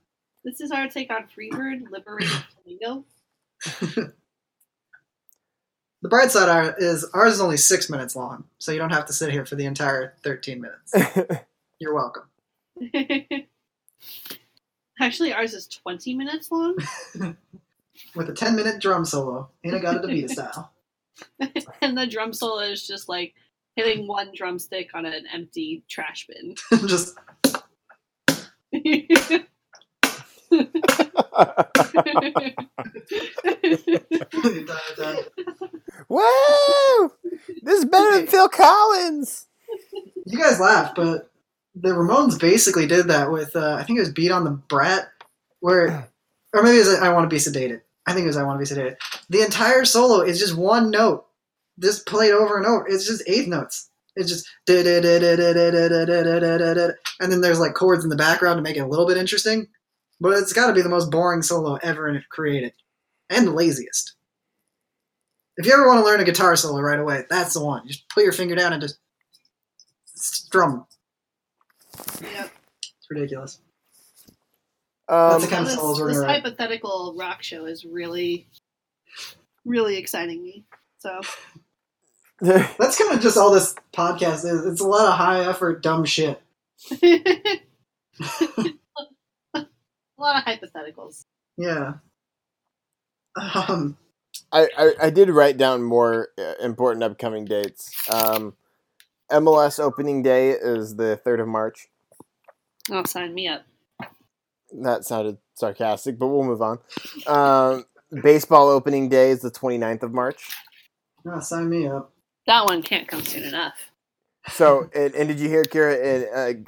[0.43, 2.29] This is our take on Freebird, Liberated
[2.63, 3.03] Flamingo.
[6.01, 9.05] The bright side are, is ours is only six minutes long, so you don't have
[9.05, 11.43] to sit here for the entire 13 minutes.
[11.79, 12.23] You're welcome.
[14.99, 16.75] Actually, ours is 20 minutes long.
[18.15, 20.71] With a 10 minute drum solo in a Gadda-Da-Vida style.
[21.81, 23.33] and the drum solo is just like
[23.75, 26.55] hitting one drumstick on an empty trash bin.
[26.87, 27.17] just
[36.09, 37.11] Woo!
[37.61, 39.47] This is better than Phil Collins.
[40.25, 41.29] You guys laugh, but
[41.75, 45.09] the Ramones basically did that with uh, I think it was "Beat on the Brat,"
[45.59, 46.09] where,
[46.53, 48.63] or maybe it was "I Want to Be Sedated." I think it was "I Want
[48.63, 48.95] to Be Sedated."
[49.29, 51.25] The entire solo is just one note,
[51.79, 52.87] just played over and over.
[52.87, 53.89] It's just eighth notes.
[54.15, 54.85] It's just and
[57.31, 59.67] then there's like chords in the background to make it a little bit interesting.
[60.19, 62.73] But it's got to be the most boring solo ever created,
[63.29, 64.13] and the laziest.
[65.57, 67.87] If you ever want to learn a guitar solo right away, that's the one.
[67.87, 68.97] Just put your finger down and just
[70.15, 70.85] strum.
[72.21, 72.51] Yep.
[72.83, 73.59] It's ridiculous.
[75.11, 78.47] Um, kind of this this hypothetical rock show is really,
[79.65, 80.63] really exciting me.
[80.99, 81.19] So
[82.41, 84.65] That's kind of just all this podcast is.
[84.65, 86.41] It's a lot of high effort, dumb shit.
[86.91, 87.27] a
[90.17, 91.25] lot of hypotheticals.
[91.55, 91.93] Yeah.
[93.35, 93.95] Um,
[94.51, 97.91] I, I, I did write down more uh, important upcoming dates.
[98.11, 98.55] Um,
[99.31, 101.89] MLS opening day is the 3rd of March.
[102.89, 103.61] Oh, sign me up.
[104.81, 106.79] That sounded sarcastic, but we'll move on.
[107.27, 107.85] Um,
[108.23, 110.49] baseball opening day is the 29th of March.
[111.27, 112.13] ah, sign me up.
[112.47, 113.73] That one can't come soon enough.
[114.49, 115.93] So, and, and did you hear, Kira?
[115.95, 116.65] It,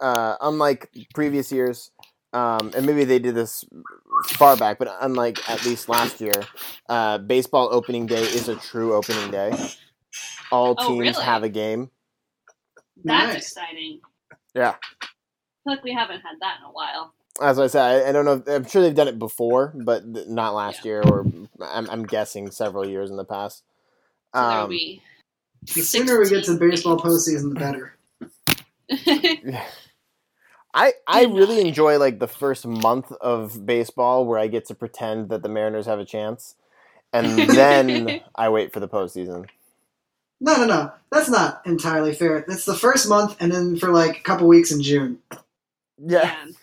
[0.00, 1.90] uh, uh, unlike previous years,
[2.32, 3.64] um, and maybe they did this
[4.28, 6.32] far back, but unlike at least last year,
[6.88, 9.52] uh, baseball opening day is a true opening day.
[10.50, 11.24] All Oh, teams really?
[11.24, 11.90] have a game.
[13.04, 13.42] That's Nice.
[13.48, 14.00] exciting.
[14.54, 14.76] Yeah.
[15.64, 17.14] I feel like we haven't had that in a while.
[17.40, 18.34] As I said, I, I don't know.
[18.34, 21.26] If, I'm sure they've done it before, but not last year, or
[21.60, 23.64] I'm, I'm guessing several years in the past.
[24.34, 25.02] Um, be.
[25.74, 27.96] The sooner we get to baseball postseason, the better.
[30.74, 35.30] I I really enjoy like the first month of baseball where I get to pretend
[35.30, 36.56] that the Mariners have a chance,
[37.12, 39.48] and then I wait for the postseason.
[40.40, 40.92] No, no, no.
[41.10, 42.44] That's not entirely fair.
[42.48, 45.18] It's the first month, and then for like a couple weeks in June.
[45.98, 46.22] Yeah.
[46.22, 46.54] Man.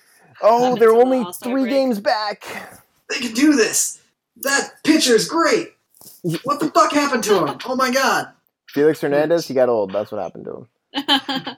[0.41, 1.69] Oh, Up they're until the only three break.
[1.69, 2.43] games back.
[3.09, 4.01] They can do this.
[4.38, 5.73] That pitcher is great.
[6.43, 7.57] What the fuck happened to him?
[7.65, 8.29] Oh my god.
[8.69, 9.91] Felix Hernandez, he got old.
[9.93, 11.57] That's what happened to him.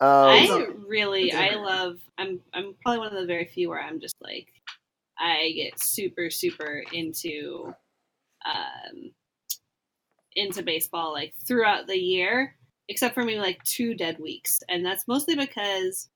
[0.00, 2.00] Um, I really, I love.
[2.18, 4.48] I'm, I'm probably one of the very few where I'm just like,
[5.16, 7.72] I get super, super into,
[8.44, 9.12] um,
[10.34, 12.56] into baseball like throughout the year,
[12.88, 16.08] except for maybe like two dead weeks, and that's mostly because,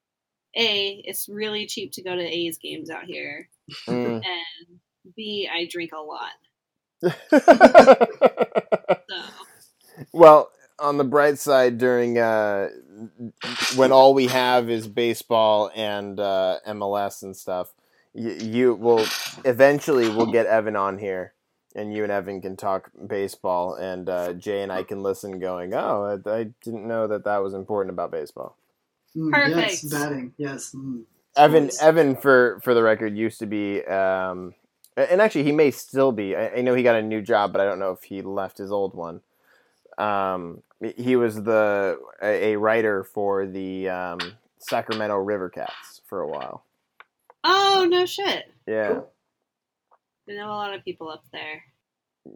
[0.57, 3.49] a, it's really cheap to go to A's games out here,
[3.87, 4.17] mm.
[4.17, 4.81] and
[5.15, 6.33] b, I drink a lot.
[9.09, 9.23] So
[10.13, 12.69] well, on the bright side, during uh,
[13.77, 17.73] when all we have is baseball and uh, MLS and stuff,
[18.15, 19.07] you, you will
[19.45, 21.35] eventually we'll get Evan on here,
[21.75, 25.75] and you and Evan can talk baseball, and uh, Jay and I can listen, going,
[25.75, 28.57] "Oh, I, I didn't know that that was important about baseball."
[29.17, 29.93] Mm, Yes, Perfect.
[29.93, 30.35] batting.
[30.37, 30.73] Yes.
[30.75, 31.05] Mm.
[31.37, 31.83] Evan, Sports.
[31.83, 34.55] Evan, for for the record, used to be, um,
[34.97, 36.35] and actually he may still be.
[36.37, 38.59] I, I know he got a new job, but I don't know if he left
[38.59, 39.21] his old one.
[39.99, 40.63] Um,
[40.97, 44.19] he was the a, a writer for the um,
[44.59, 46.65] Sacramento River Cats for a while.
[47.45, 48.53] Oh no shit!
[48.67, 49.01] Yeah,
[50.29, 51.63] I know a lot of people up there.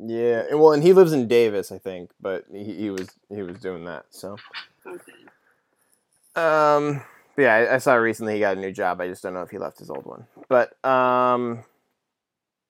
[0.07, 0.45] yeah.
[0.51, 3.59] And, well, and he lives in Davis, I think, but he, he was he was
[3.59, 4.07] doing that.
[4.11, 4.37] So,
[4.87, 5.13] Okay.
[6.41, 7.03] Um,
[7.37, 9.01] but yeah, I, I saw recently he got a new job.
[9.01, 10.27] I just don't know if he left his old one.
[10.49, 11.65] But um,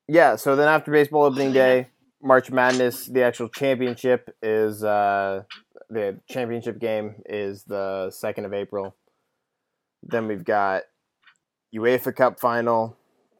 [0.09, 0.37] yeah.
[0.37, 1.89] So then after baseball opening day,
[2.23, 5.45] March Madness, the actual championship is uh,
[5.89, 8.95] the championship game is the second of April.
[10.03, 10.83] Then we've got
[11.75, 12.97] UEFA Cup final.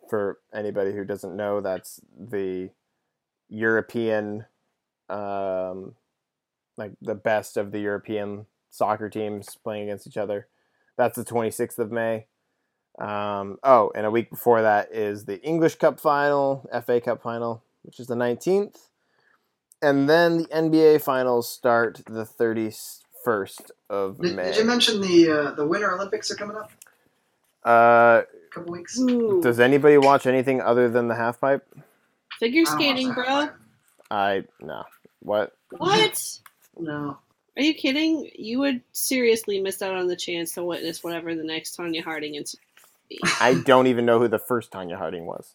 [0.09, 2.71] For anybody who doesn't know, that's the
[3.49, 4.45] European,
[5.09, 5.95] um,
[6.77, 10.47] like the best of the European soccer teams playing against each other.
[10.97, 12.27] That's the 26th of May.
[12.99, 17.63] Um, oh, and a week before that is the English Cup final, FA Cup final,
[17.83, 18.77] which is the 19th.
[19.83, 24.45] and then the NBA finals start the 31st of Did, May.
[24.45, 26.71] did you mention the uh, the Winter Olympics are coming up?
[27.65, 28.99] uh, A couple weeks.
[28.99, 29.41] Ooh.
[29.43, 31.67] does anybody watch anything other than the half pipe?
[32.39, 33.15] Figure I skating, that.
[33.15, 33.49] bro.
[34.11, 34.83] I no.
[35.21, 35.55] What?
[35.79, 36.39] What?
[36.79, 37.19] No.
[37.57, 38.31] Are you kidding?
[38.35, 42.37] You would seriously miss out on the chance to witness whatever the next Tonya Harding
[42.37, 43.21] incident would be.
[43.41, 45.55] I don't even know who the first Tonya Harding was.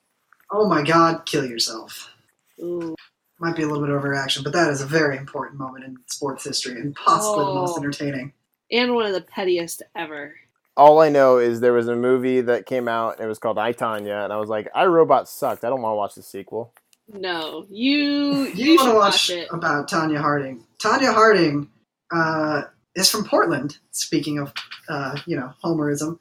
[0.51, 1.25] Oh my God!
[1.25, 2.11] Kill yourself.
[2.59, 2.95] Ooh.
[3.39, 5.97] Might be a little bit of overreaction, but that is a very important moment in
[6.07, 7.77] sports history and possibly the most Oh.
[7.77, 8.31] entertaining.
[8.71, 10.35] And one of the pettiest ever.
[10.77, 13.57] All I know is there was a movie that came out and it was called
[13.57, 15.63] I Tonya, and I was like, I Robot sucked.
[15.65, 16.73] I don't want to watch the sequel.
[17.07, 19.47] No, you You, you, want to watch watch it.
[19.51, 20.63] about Tonya Harding?
[20.79, 21.69] Tonya Harding
[22.11, 22.63] uh,
[22.95, 23.77] is from Portland.
[23.91, 24.53] Speaking of,
[24.89, 26.19] uh, you know, Homerism,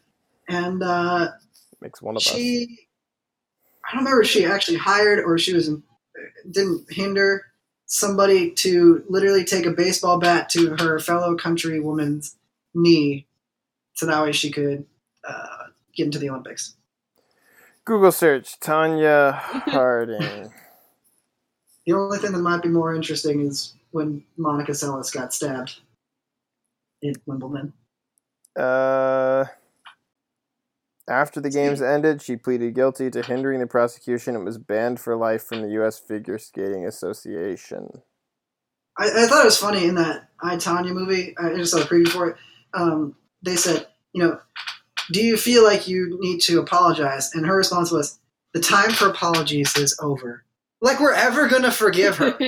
[0.48, 1.28] and uh,
[1.80, 2.22] Makes one of us.
[2.22, 2.88] she,
[3.84, 5.70] I don't remember if she actually hired or she was
[6.50, 7.42] didn't hinder
[7.86, 12.36] somebody to literally take a baseball bat to her fellow countrywoman's
[12.74, 13.26] knee,
[13.94, 14.84] so that way she could
[15.26, 15.64] uh,
[15.94, 16.74] get into the Olympics.
[17.84, 20.50] Google search Tonya Harding.
[21.86, 25.80] The only thing that might be more interesting is when Monica Seles got stabbed
[27.00, 27.72] in Wimbledon.
[28.58, 29.44] Uh,
[31.08, 35.14] after the games ended, she pleaded guilty to hindering the prosecution and was banned for
[35.16, 36.00] life from the U.S.
[36.00, 38.02] Figure Skating Association.
[38.98, 41.36] I, I thought it was funny in that I Tonya movie.
[41.38, 42.36] I just saw the preview for it.
[42.74, 44.40] Um, they said, you know,
[45.12, 47.32] do you feel like you need to apologize?
[47.32, 48.18] And her response was,
[48.54, 50.44] the time for apologies is over.
[50.84, 52.36] Like we're ever gonna forgive her.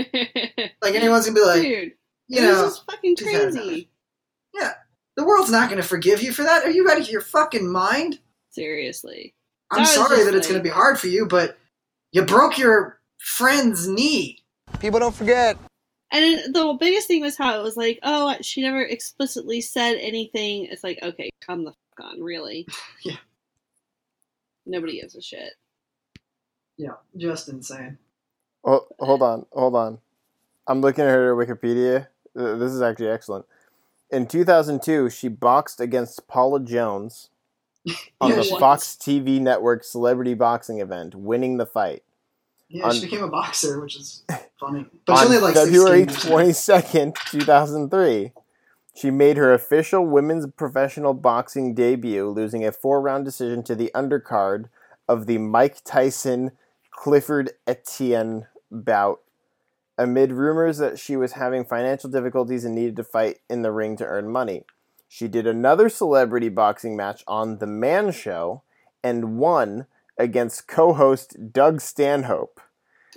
[0.82, 1.92] like anyone's gonna be like, Dude,
[2.28, 3.88] you this know, is fucking she's had crazy.
[5.16, 6.62] the world's not gonna forgive you for that.
[6.62, 8.18] Are you out of your fucking mind?
[8.50, 9.34] Seriously.
[9.70, 11.56] I'm That sorry just that it's gonna be hard for you, but
[12.12, 14.44] you broke your friend's knee.
[14.80, 15.56] People don't forget.
[16.12, 20.66] And the biggest thing was how it was like, oh, she never explicitly said anything.
[20.66, 22.66] It's like, okay, come the fuck on, really.
[23.02, 23.16] Yeah.
[24.66, 25.54] Nobody gives a shit.
[26.76, 27.96] Yeah, just insane.
[28.66, 29.98] Oh, hold on, hold on.
[30.66, 32.08] I'm looking at her Wikipedia.
[32.34, 33.46] This is actually excellent.
[34.10, 37.30] In 2002, she boxed against Paula Jones
[38.20, 42.02] on Yeah, the Fox TV network celebrity boxing event, winning the fight.
[42.68, 44.24] Yeah, On- she became a boxer, which is
[44.60, 44.86] funny.
[45.06, 46.32] But she On like February 16
[47.12, 48.32] 22nd, 2003,
[48.96, 53.90] she made her official women's professional boxing debut, losing a four round decision to the
[53.94, 54.68] undercard
[55.08, 56.50] of the Mike Tyson
[56.90, 59.20] Clifford Etienne bout,
[59.98, 63.96] amid rumors that she was having financial difficulties and needed to fight in the ring
[63.96, 64.64] to earn money.
[65.08, 68.62] She did another celebrity boxing match on The Man Show
[69.02, 69.86] and won
[70.18, 72.60] against co host Doug Stanhope.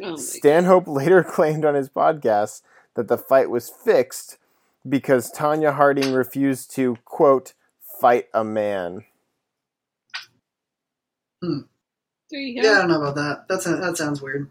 [0.02, 2.62] Oh my Stanhope later claimed on his podcast
[2.96, 4.38] that the fight was fixed
[4.88, 7.54] because Tonya Harding refused to, quote,
[8.00, 9.06] fight a man.
[11.42, 11.60] Hmm.
[12.32, 13.46] There you Yeah, I don't know about that.
[13.48, 14.50] That's that sounds weird.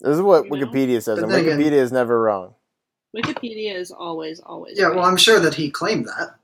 [0.00, 0.56] This is what You know?
[0.66, 2.54] Wikipedia says, and then again- Wikipedia is never wrong.
[3.16, 4.78] Wikipedia is always, always.
[4.78, 4.96] Yeah, right.
[4.96, 6.36] well, I'm sure that he claimed that,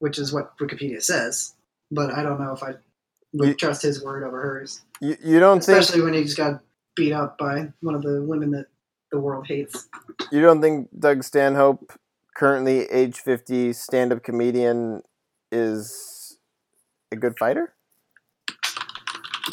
[0.00, 1.54] which is what Wikipedia says.
[1.90, 2.74] But I don't know if I
[3.34, 6.36] would You- trust his word over hers, You, you don't think especially when he just
[6.36, 6.60] got
[6.96, 8.66] beat up by one of the women that
[9.10, 9.88] the world hates.
[10.30, 11.92] you don't think Doug Stanhope,
[12.34, 15.02] currently age fifty, stand up comedian,
[15.50, 16.38] is
[17.12, 17.74] a good fighter?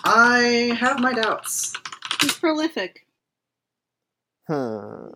[0.04, 1.74] I have my doubts.
[2.22, 3.06] He's prolific.
[4.48, 5.08] Hmm.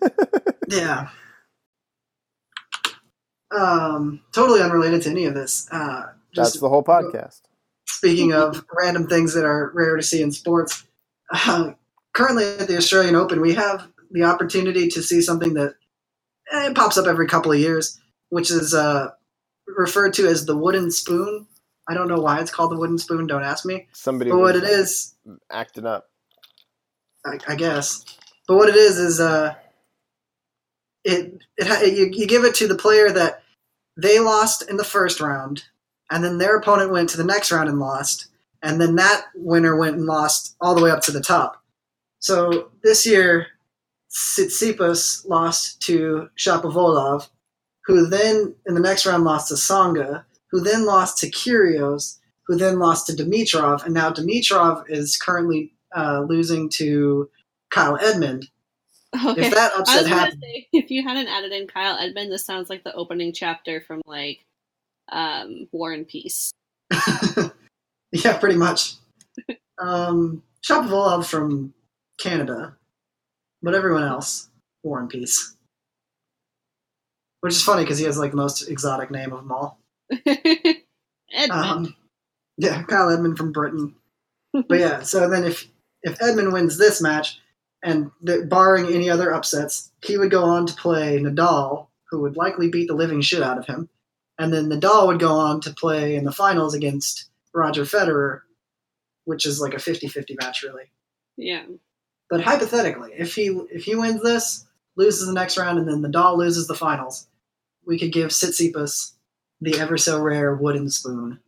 [0.68, 1.08] Yeah.
[3.54, 5.68] Um, totally unrelated to any of this.
[5.70, 6.04] Uh,
[6.34, 7.42] That's the whole podcast.
[7.86, 10.84] speaking of random things that are rare to see in sports,
[11.32, 11.72] uh,
[12.14, 15.74] currently at the Australian Open, we have the opportunity to see something that
[16.52, 18.00] eh, it pops up every couple of years,
[18.30, 19.10] which is uh,
[19.66, 21.46] referred to as the wooden spoon.
[21.88, 23.26] I don't know why it's called the wooden spoon.
[23.26, 23.88] Don't ask me.
[23.92, 25.14] Somebody But what it is,
[25.50, 26.08] acting up.
[27.24, 28.04] I, I guess.
[28.46, 29.54] But what it is is uh,
[31.04, 33.42] it it you, you give it to the player that
[33.96, 35.64] they lost in the first round,
[36.10, 38.28] and then their opponent went to the next round and lost,
[38.62, 41.62] and then that winner went and lost all the way up to the top.
[42.18, 43.48] So this year,
[44.10, 47.28] Tsitsipas lost to Shapovalov,
[47.84, 52.56] who then in the next round lost to Tsonga, who then lost to Kyrgios, who
[52.56, 57.30] then lost to Dimitrov, and now Dimitrov is currently uh, losing to
[57.70, 58.48] Kyle Edmund.
[59.14, 59.46] Okay.
[59.46, 62.82] If that upset happened, say, if you hadn't added in Kyle Edmund, this sounds like
[62.82, 64.44] the opening chapter from like
[65.10, 66.50] um, War and Peace.
[68.12, 68.94] yeah, pretty much.
[69.78, 71.74] Um, Shapovalov from
[72.18, 72.76] Canada,
[73.62, 74.48] but everyone else,
[74.82, 75.56] War and Peace.
[77.40, 79.78] Which is funny because he has like the most exotic name of them all.
[81.34, 81.50] Edmund.
[81.50, 81.96] Um,
[82.56, 83.94] yeah, Kyle Edmund from Britain.
[84.52, 85.66] But yeah, so then if
[86.02, 87.38] if Edmund wins this match,
[87.82, 92.36] and the, barring any other upsets, he would go on to play Nadal, who would
[92.36, 93.88] likely beat the living shit out of him,
[94.38, 98.42] and then Nadal would go on to play in the finals against Roger Federer,
[99.24, 100.84] which is like a 50-50 match, really.
[101.36, 101.64] yeah.
[102.30, 104.64] But hypothetically, if he if he wins this,
[104.96, 107.26] loses the next round, and then Nadal loses the finals,
[107.86, 109.12] we could give Tsitsipas
[109.60, 111.40] the ever so rare wooden spoon.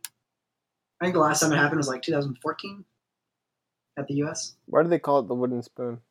[1.01, 2.85] I think the last time it happened was like 2014
[3.97, 4.55] at the U.S.
[4.67, 6.01] Why do they call it the wooden spoon?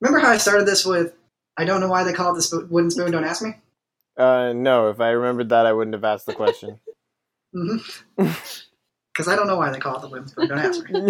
[0.00, 1.14] Remember how I started this with,
[1.58, 3.54] I don't know why they call it the sp- wooden spoon, don't ask me?
[4.16, 4.90] Uh, no.
[4.90, 6.80] If I remembered that, I wouldn't have asked the question.
[7.56, 8.26] Mm-hmm.
[9.14, 11.00] Because I don't know why they call it the wooden spoon, don't ask me.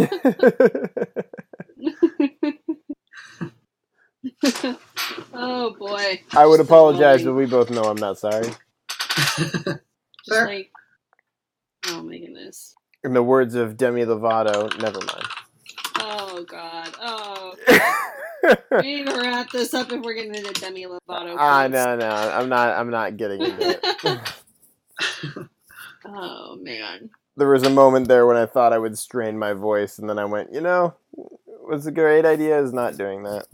[5.34, 6.22] oh boy.
[6.34, 8.56] I would So apologize, but we both know I'm not sorry.
[10.26, 10.44] Just Fair.
[10.44, 10.70] like,
[11.88, 12.76] oh my goodness.
[13.04, 15.28] In the words of Demi Lovato, never mind.
[16.38, 16.94] Oh god.
[17.00, 17.56] Oh.
[18.82, 21.34] we need to wrap this up if we're getting into Demi Lovato.
[21.36, 21.72] Ah, please.
[21.72, 22.78] no, no, I'm not.
[22.78, 24.34] I'm not getting into it.
[26.04, 27.10] oh man.
[27.36, 30.16] there was a moment there when I thought I would strain my voice, and then
[30.16, 33.46] I went, you know, what's a great idea is not doing that.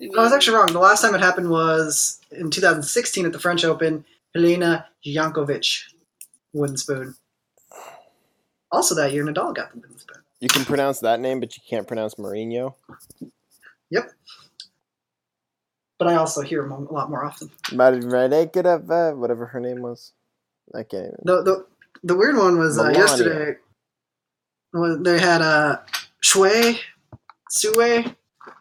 [0.00, 0.72] I, I was actually wrong.
[0.72, 5.82] The last time it happened was in 2016 at the French Open, Helena Jankovic,
[6.52, 7.16] wooden spoon.
[8.70, 10.22] Also that year, Nadal got the wooden spoon.
[10.42, 12.74] You can pronounce that name, but you can't pronounce Mourinho.
[13.90, 14.10] Yep.
[16.00, 17.48] But I also hear him a lot more often.
[17.66, 20.12] Marvarekerava, whatever her name was.
[20.74, 21.18] I can't even.
[21.22, 21.66] The the,
[22.02, 23.56] the weird one was uh, yesterday.
[24.72, 25.76] When they had uh,
[26.22, 26.80] Shui,
[27.48, 27.80] Sue,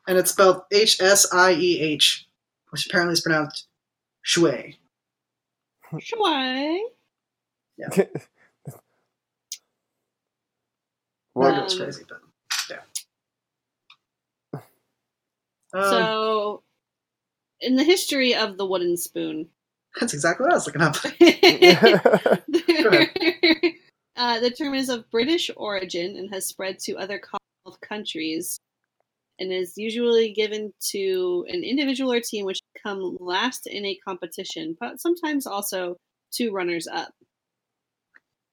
[0.08, 2.28] and it's spelled H S I E H,
[2.70, 3.66] which apparently is pronounced
[4.22, 4.78] Shui.
[6.00, 6.84] Shui.
[7.78, 8.12] What-
[11.36, 12.22] Goes Um, crazy, but
[12.70, 14.60] yeah.
[15.74, 16.64] Um, So,
[17.62, 19.50] in the history of the wooden spoon,
[20.00, 20.96] that's exactly what I was looking up.
[24.16, 28.58] uh, the term is of British origin and has spread to other Commonwealth countries,
[29.40, 34.78] and is usually given to an individual or team which come last in a competition,
[34.80, 35.98] but sometimes also
[36.34, 37.14] to runners up.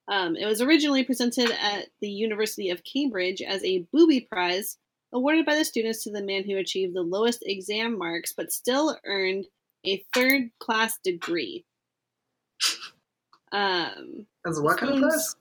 [0.09, 4.77] Um, it was originally presented at the University of Cambridge as a booby prize
[5.13, 8.97] awarded by the students to the man who achieved the lowest exam marks but still
[9.05, 9.45] earned
[9.85, 11.63] a third class degree.
[13.51, 15.13] Um, As a what kind of Spoons.
[15.13, 15.35] prize?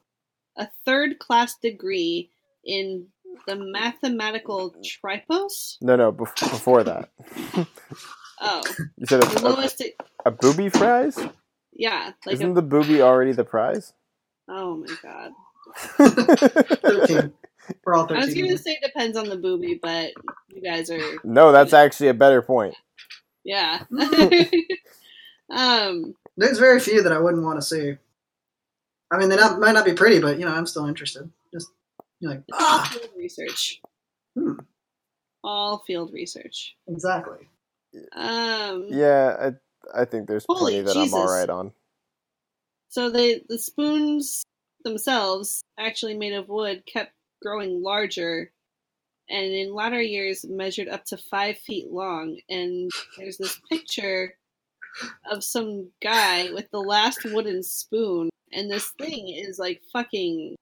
[0.57, 2.31] a third class degree
[2.65, 3.07] in
[3.47, 5.77] the mathematical tripos.
[5.81, 7.11] no, no, bef- before that.
[8.41, 8.63] Oh,
[8.97, 9.71] You said a, a,
[10.27, 11.19] a booby prize?
[11.73, 13.93] Yeah, like Isn't a, the booby already the prize?
[14.49, 15.33] Oh my god.
[16.83, 17.33] Thirteen.
[17.85, 18.23] We're all 13.
[18.23, 20.13] I was gonna say depends on the booby, but
[20.49, 22.75] you guys are no, that's actually a better point.
[23.45, 23.83] yeah.
[25.51, 27.97] um, There's very few that I wouldn't want to see.
[29.11, 31.31] I mean, they not, might not be pretty, but you know, I'm still interested.
[31.53, 31.69] Just
[32.21, 33.81] you're like, it's all ah, field research.
[34.37, 34.53] Hmm.
[35.45, 36.77] All field research.
[36.89, 37.49] exactly.
[38.13, 39.53] Um, Yeah,
[39.95, 41.73] I, I think there's Holy plenty that I'm all right on.
[42.89, 44.43] So they the spoons
[44.85, 47.13] themselves, actually made of wood, kept
[47.43, 48.51] growing larger,
[49.29, 52.39] and in latter years measured up to five feet long.
[52.49, 54.35] And there's this picture
[55.31, 60.55] of some guy with the last wooden spoon, and this thing is like fucking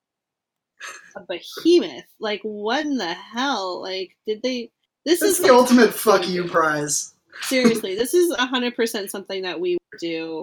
[1.16, 2.05] a behemoth.
[2.18, 3.81] Like what in the hell?
[3.81, 4.70] Like did they?
[5.05, 7.14] This This is the like- ultimate fuck you prize.
[7.43, 10.43] seriously, this is hundred percent something that we would do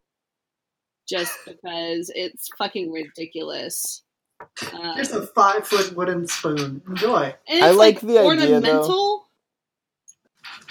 [1.08, 4.04] just because it's fucking ridiculous.
[4.74, 6.82] Um, Here's a five foot wooden spoon.
[6.88, 7.34] Enjoy.
[7.47, 8.45] and I it's, like the idea, though.
[8.47, 9.26] ornamental.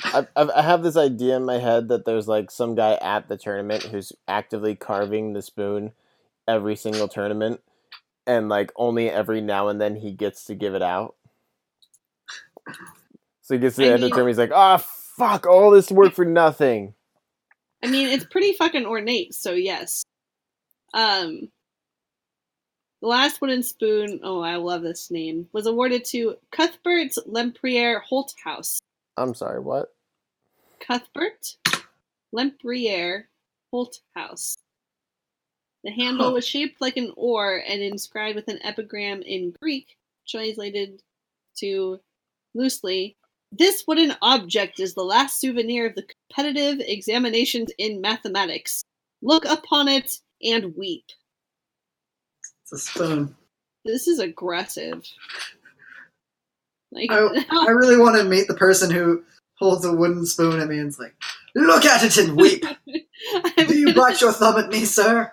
[0.05, 3.28] I, I've, I have this idea in my head that there's like some guy at
[3.28, 5.93] the tournament who's actively carving the spoon
[6.49, 7.61] every single tournament,
[8.26, 11.14] and like only every now and then he gets to give it out.
[13.43, 14.76] So he gets to the I end of the mean- tournament, he's like, "Ah,
[15.16, 16.95] fuck, all this work for nothing."
[17.83, 20.05] I mean, it's pretty fucking ornate, so yes.
[20.95, 21.51] Um,
[23.01, 28.78] the last wooden spoon, oh, I love this name, was awarded to Cuthbert Lempriere Holthouse.
[29.16, 29.95] I'm sorry, what?
[30.80, 31.57] Cuthbert
[32.34, 33.24] Lempriere
[33.72, 34.57] Holthouse.
[35.84, 36.32] The handle Huh.
[36.34, 39.97] was shaped like an oar and inscribed with an epigram in Greek,
[40.28, 41.03] translated
[41.57, 42.01] to
[42.55, 43.16] loosely
[43.55, 48.82] This wooden object is the last souvenir of the competitive examinations in mathematics.
[49.20, 50.11] Look upon it
[50.43, 51.05] and weep.
[52.62, 53.34] It's a spoon.
[53.84, 55.05] This is aggressive.
[56.93, 59.22] Like, I, I really want to meet the person who
[59.55, 61.14] holds a wooden spoon at me and is like,
[61.55, 62.64] "Look at it and weep."
[63.57, 65.32] Do you bite your thumb at me, sir?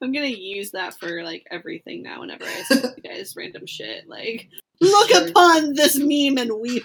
[0.00, 2.20] I'm gonna use that for like everything now.
[2.20, 4.48] Whenever I say you guys random shit, like
[4.80, 5.28] look Sure.
[5.28, 6.84] upon this meme and weep.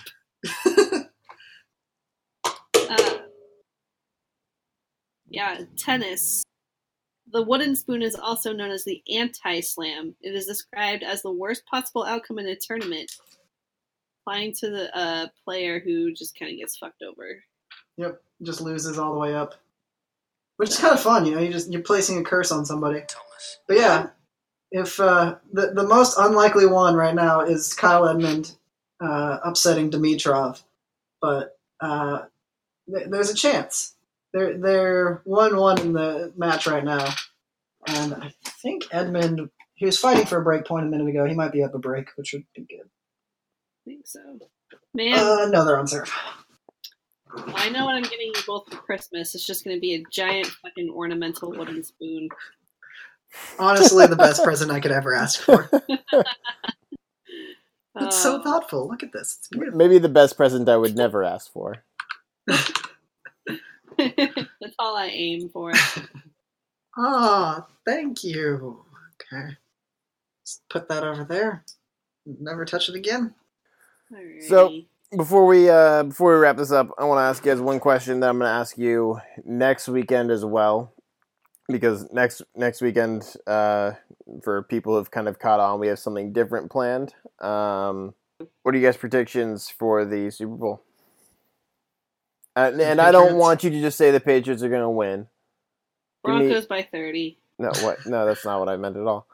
[2.90, 3.18] Uh,
[5.30, 6.44] yeah, tennis.
[7.32, 10.16] The wooden spoon is also known as the anti-slam.
[10.22, 13.12] It is described as the worst possible outcome in a tournament,
[14.22, 17.44] applying to the uh, player who just kind of gets fucked over.
[17.98, 19.56] Yep, just loses all the way up,
[20.58, 21.26] which is kind of fun.
[21.26, 23.04] You know, you just you're placing a curse on somebody.
[23.68, 24.08] But yeah,
[24.72, 28.56] if uh, the the most unlikely one right now is Kyle Edmund
[29.02, 30.64] uh, upsetting Dimitrov,
[31.22, 32.24] but uh,
[32.92, 33.96] th- there's a chance.
[34.34, 37.08] They're they're one one in the match right now,
[37.88, 41.26] and I think Edmund he was fighting for a break point a minute ago.
[41.26, 42.82] He might be up a break, which would be good.
[42.86, 44.20] I think so.
[44.94, 46.12] Man, Uh, no, they're on serve.
[47.36, 49.34] I know what I'm getting you both for Christmas.
[49.36, 52.28] It's just going to be a giant fucking ornamental wooden spoon.
[53.60, 55.70] Honestly, the best present I could ever ask for.
[58.00, 58.88] It's so Uh, thoughtful.
[58.88, 59.38] Look at this.
[59.40, 59.78] It's beautiful.
[59.78, 61.84] Maybe the best present I would never ask for.
[64.62, 65.72] That's all I aim for.
[66.98, 68.84] Ah, thank you.
[69.34, 69.52] Okay.
[70.46, 71.64] Just put that over there.
[72.26, 73.34] Never touch it again.
[74.48, 74.82] So-
[75.16, 77.80] Before we uh, before we wrap this up, I want to ask you guys one
[77.80, 80.94] question that I'm going to ask you next weekend as well,
[81.68, 83.94] because next next weekend uh,
[84.44, 87.14] for people who've kind of caught on, we have something different planned.
[87.40, 88.14] Um,
[88.64, 90.84] what are you guys' predictions for the Super Bowl?
[92.56, 94.90] Uh, and and I don't want you to just say the Patriots are going to
[94.90, 95.28] win.
[96.26, 97.38] Give me- Broncos by 30.
[97.60, 98.06] No, what?
[98.06, 99.28] No, that's not what I meant at all.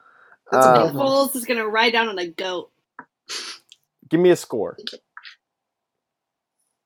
[0.51, 1.07] That's a bold one.
[1.07, 2.72] Foles is going to ride down on a goat.
[4.09, 4.78] give me a score.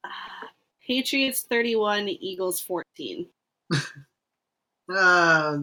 [0.88, 3.27] Patriots 31, Eagles 14.
[4.91, 5.59] Uh,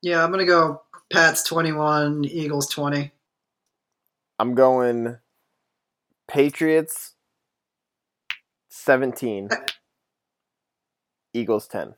[0.00, 0.80] yeah, I'm gonna go.
[1.12, 3.10] Pats 21, Eagles 20.
[4.38, 5.18] I'm going
[6.26, 7.12] Patriots
[8.80, 9.48] 17,
[11.34, 11.94] Eagles 10.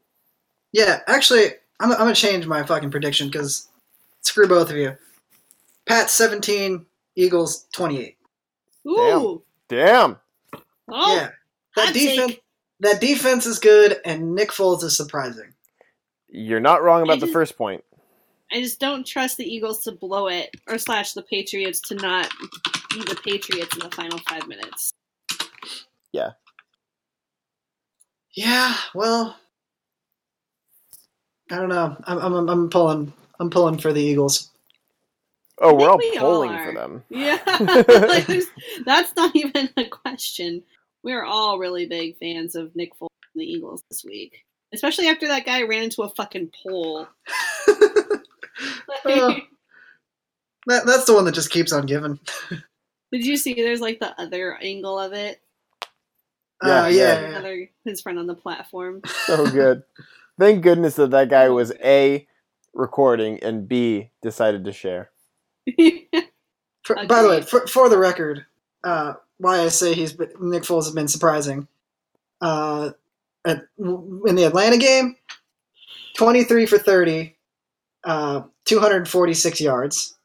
[0.72, 1.47] Yeah, actually,
[1.80, 3.68] I'm, I'm gonna change my fucking prediction because
[4.22, 4.97] screw both of you.
[5.87, 8.16] Pats 17, Eagles 28.
[8.87, 9.43] Ooh.
[9.68, 10.18] Damn.
[10.89, 11.30] Oh, yeah,
[11.76, 12.33] that defense.
[12.33, 12.43] take.
[12.80, 15.55] That defense is good, and Nick Foles is surprising.
[16.28, 17.85] You're not wrong about the first point.
[18.51, 22.28] I just don't trust the Eagles to blow it, or slash the Patriots to not
[22.91, 24.93] be the Patriots in the final five minutes.
[26.12, 26.33] Yeah,
[28.95, 29.37] well,
[31.51, 31.97] I don't know.
[32.05, 33.12] I'm, I'm, I'm pulling.
[33.39, 34.51] I'm pulling for the Eagles.
[35.61, 36.66] Oh, we're all think we all are.
[36.66, 37.05] for them.
[37.11, 38.26] Yeah, Like,
[38.87, 40.62] that's not even a question.
[41.03, 45.28] We're all really big fans of Nick Foles and the Eagles this week, especially after
[45.28, 47.07] that guy ran into a fucking pole.
[49.05, 49.37] Oh.
[50.66, 52.20] That, that's the one that just keeps on giving.
[53.11, 53.55] Did you see?
[53.55, 55.41] There's like the other angle of it.
[56.62, 57.20] Yeah, uh, yeah, yeah.
[57.20, 57.28] yeah.
[57.28, 59.02] Another his friend on the platform.
[59.26, 59.82] So good.
[60.38, 62.26] Thank goodness that that guy was A,
[62.74, 65.10] recording, and B, decided to share.
[66.84, 68.44] For, by the way, for, for the record,
[68.82, 71.68] uh, why I say he's been, Nick Foles has been surprising.
[72.40, 72.90] Uh,
[73.44, 75.14] at, in the Atlanta game,
[76.16, 77.36] 23 for 30,
[78.05, 80.16] uh, 246 yards.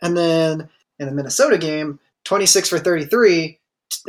[0.00, 0.68] And then
[0.98, 3.57] in the Minnesota game, 26 for 33,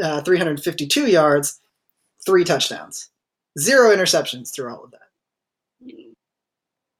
[0.01, 1.59] uh, 352 yards,
[2.25, 3.09] three touchdowns.
[3.59, 4.99] Zero interceptions through all of that.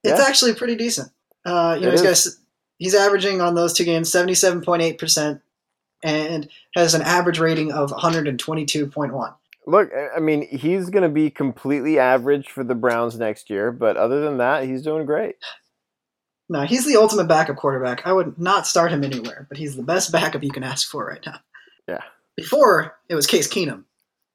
[0.04, 0.26] It's Yeah.
[0.26, 1.12] actually pretty decent.
[1.46, 2.26] Uh, you know, It he's got is.
[2.26, 2.38] a s
[2.78, 5.42] he's averaging on those two games seventy seven point eight percent,
[6.04, 9.34] and has an average rating of one hundred and twenty two point one.
[9.68, 13.72] Look, I- I mean, he's going to be completely average for the Browns next year,
[13.72, 15.36] but other than that, he's doing great.
[16.52, 18.08] No, he's the ultimate backup quarterback.
[18.08, 21.06] I would not start him anywhere, but he's the best backup you can ask for
[21.06, 21.40] right now.
[21.88, 22.02] Yeah.
[22.42, 23.84] Before it was Case Keenum.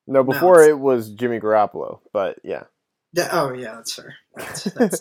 [0.07, 2.65] No, before it's- it was Jimmy Garoppolo, but yeah.
[3.13, 4.15] Yeah, oh yeah, that's fair.
[4.35, 5.01] That's, that's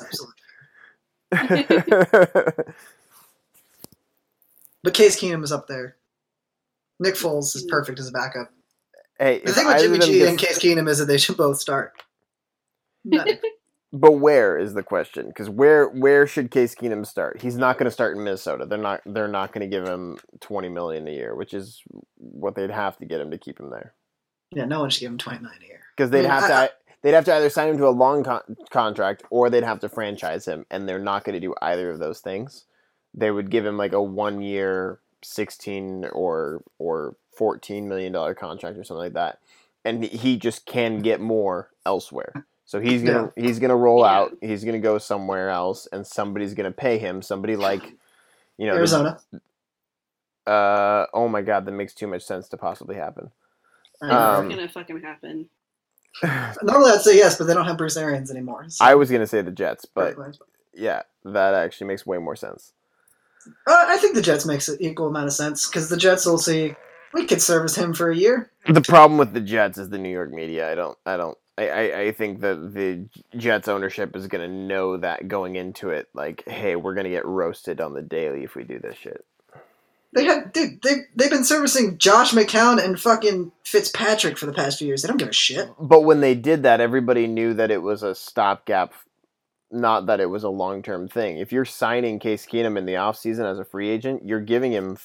[1.31, 2.63] absolutely.
[4.83, 5.95] But Case Keenum is up there.
[6.99, 8.51] Nick Foles is perfect as a backup.
[9.19, 11.93] hey, The thing with Jimmy G and Case Keenum is that they should both start.
[13.95, 15.27] But where is the question?
[15.27, 17.41] Because where where should Case Keenum start?
[17.41, 18.65] He's not going to start in Minnesota.
[18.65, 21.83] They're not they're not going to give him twenty million a year, which is
[22.17, 23.93] what they'd have to get him to keep him there.
[24.51, 25.81] Yeah, no one should give him twenty million a year.
[25.95, 27.89] Because they'd I mean, have I- to they'd have to either sign him to a
[27.89, 31.53] long con- contract or they'd have to franchise him, and they're not going to do
[31.61, 32.65] either of those things.
[33.13, 38.75] They would give him like a one year sixteen or or fourteen million dollar contract
[38.75, 39.37] or something like that,
[39.85, 42.45] and he just can get more elsewhere.
[42.73, 44.11] So he's gonna he's gonna roll Yeah.
[44.17, 44.31] out.
[44.41, 47.21] He's gonna go somewhere else, and somebody's gonna pay him.
[47.21, 47.83] Somebody like,
[48.57, 49.19] you know, the- Arizona.
[50.47, 53.29] uh, oh my god, that makes too much sense to possibly happen.
[54.01, 54.17] I know.
[54.17, 55.49] Um, It's gonna fucking happen.
[56.63, 58.65] Normally I'd say yes, but they don't have Bruce Arians anymore.
[58.69, 60.31] so- I was gonna say the Jets, but Uh,
[60.73, 62.73] yeah, that actually makes way more sense.
[63.67, 66.75] I think the Jets makes an equal amount of sense because the Jets will see
[67.13, 68.49] we could service him for a year.
[68.67, 70.71] The problem with the Jets is the New York media.
[70.71, 70.97] I don't.
[71.05, 71.37] I don't.
[71.57, 73.07] I, I, think that the
[73.37, 76.09] Jets ownership is going to know that going into it.
[76.15, 79.23] Like, hey, we're going to get roasted on the daily if we do this shit.
[80.15, 84.79] They had dude, they they've been servicing Josh McCown and fucking Fitzpatrick for the past
[84.79, 85.01] few years.
[85.01, 85.69] They don't give a shit.
[85.79, 88.93] But when they did that, everybody knew that it was a stopgap,
[89.71, 91.37] not that it was a long term thing.
[91.37, 94.97] If you're signing Case Keenum in the offseason as a free agent, you're giving him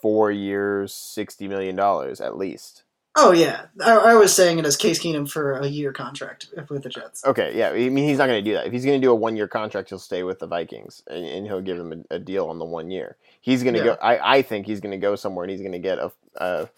[0.00, 2.82] four years, $60 million at least.
[3.14, 6.82] Oh yeah, I, I was saying it as Case Keenum for a year contract with
[6.82, 7.22] the Jets.
[7.26, 7.68] Okay, yeah.
[7.68, 8.66] I mean, he's not going to do that.
[8.66, 11.24] If he's going to do a one year contract, he'll stay with the Vikings and,
[11.24, 13.16] and he'll give them a, a deal on the one year.
[13.42, 13.84] He's going to Yeah.
[13.84, 13.96] go.
[14.00, 16.68] I, I think he's going to go somewhere and he's going to get a, a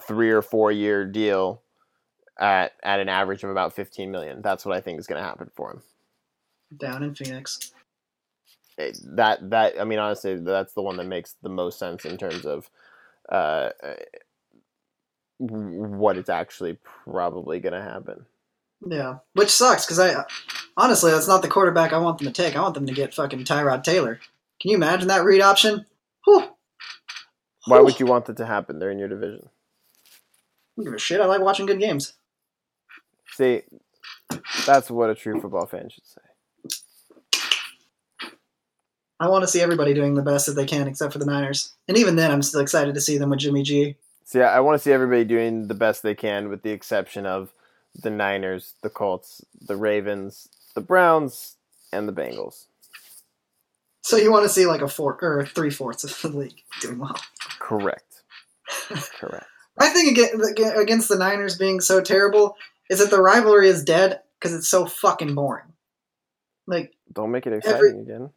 [0.00, 1.60] three or four year deal
[2.38, 4.42] at at an average of about fifteen million.
[4.42, 5.82] That's what I think is going to happen for him.
[6.76, 7.72] Down in Phoenix.
[8.76, 12.16] It- that that I mean, honestly, that's the one that makes the most sense in
[12.16, 12.70] terms of
[13.28, 13.94] uh, uh,
[15.38, 18.26] what it's actually probably going to happen.
[18.86, 20.24] Yeah, which sucks because I
[20.76, 22.56] honestly that's not the quarterback I want them to take.
[22.56, 24.20] I want them to get fucking Tyrod Taylor.
[24.60, 25.84] Can you imagine that read option?
[26.24, 26.44] Whew.
[27.66, 27.84] Why Whew.
[27.84, 28.78] would you want that to happen?
[28.78, 29.48] They're in your division.
[29.48, 29.50] I
[30.76, 31.20] don't give a shit.
[31.20, 32.14] I like watching good games.
[33.32, 33.62] See,
[34.64, 36.20] that's what a true football fan should say.
[39.20, 41.74] I want to see everybody doing the best that they can, except for the Niners.
[41.88, 43.96] And even then, I'm still excited to see them with Jimmy G.
[44.28, 47.54] See, I want to see everybody doing the best they can, with the exception of
[47.94, 51.56] the Niners, the Colts, the Ravens, the Browns,
[51.94, 52.66] and the Bengals.
[54.02, 56.98] So you want to see like a four or three fourths of the league doing
[56.98, 57.18] well.
[57.58, 58.20] Correct.
[59.18, 59.46] Correct.
[59.78, 62.54] I think aga- against the Niners being so terrible
[62.90, 65.72] is that the rivalry is dead because it's so fucking boring.
[66.66, 68.28] Like Don't make it Every- exciting again.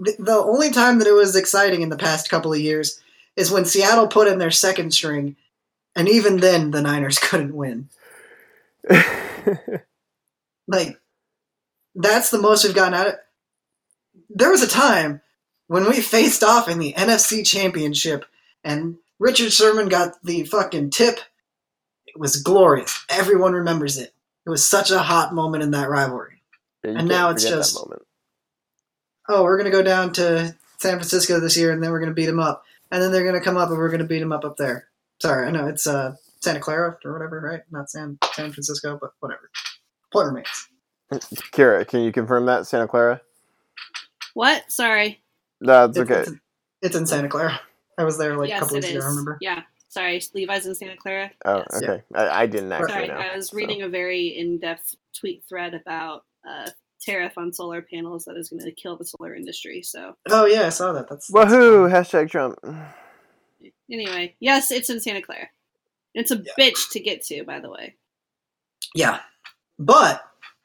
[0.00, 3.00] the, the only time that it was exciting in the past couple of years
[3.36, 5.36] is when Seattle put in their second string,
[5.96, 7.88] and even then the Niners couldn't win.
[10.68, 10.98] Like
[11.94, 13.14] that's the most we've gotten out of.
[14.30, 15.20] There was a time
[15.66, 18.24] when we faced off in the NFC Championship,
[18.64, 21.18] and Richard Sherman got the fucking tip.
[22.06, 23.04] It was glorious.
[23.08, 24.14] Everyone remembers it.
[24.46, 26.42] It was such a hot moment in that rivalry.
[26.84, 27.76] You And now it's just-
[29.28, 32.10] oh, we're going to go down to San Francisco this year, and then we're going
[32.10, 32.64] to beat them up.
[32.92, 34.56] And then they're going to come up, and we're going to beat them up up
[34.56, 34.88] there.
[35.20, 37.62] Sorry, I know it's uh, Santa Clara or whatever, right?
[37.70, 39.50] Not San San Francisco, but whatever.
[40.12, 40.68] Point remains.
[41.52, 43.20] Kira, can you confirm that Santa Clara?
[44.34, 44.70] What?
[44.70, 45.22] Sorry.
[45.60, 46.20] That's It's, okay.
[46.20, 46.32] it's,
[46.82, 47.58] it's in Santa Clara.
[47.98, 49.04] I was there like a yes, couple it weeks ago.
[49.04, 49.38] I remember.
[49.40, 49.62] Yeah.
[49.88, 51.30] Sorry, Levi's in Santa Clara.
[51.44, 51.82] Oh, Yes.
[51.82, 52.02] okay.
[52.14, 53.14] I, I didn't actually Sorry, know.
[53.14, 53.56] I was so.
[53.56, 56.70] reading a very in-depth tweet thread about uh,
[57.02, 59.82] tariff on solar panels that is going to kill the solar industry.
[59.82, 61.08] So Oh yeah, I saw that.
[61.08, 61.90] That's, that's Woohoo!
[61.90, 62.02] fun.
[62.02, 62.58] Hashtag Trump.
[63.90, 65.48] anyway, yes, it's in Santa Clara.
[66.14, 67.96] It's a bitch to get to, by the way.
[68.94, 69.20] Yeah,
[69.78, 70.22] but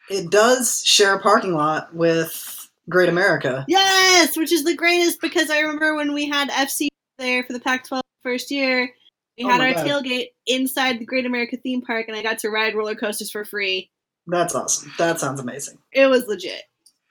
[0.10, 3.66] it does share a parking lot with Great America.
[3.68, 6.88] Yes, which is the greatest because I remember when we had FC
[7.18, 8.94] there for the Pac-12 first year.
[9.38, 9.86] We Oh had our God.
[9.88, 13.46] tailgate inside the Great America theme park, and I got to ride roller coasters for
[13.46, 13.90] free.
[14.28, 14.92] That's awesome.
[14.98, 15.78] That sounds amazing.
[15.92, 16.64] It was legit.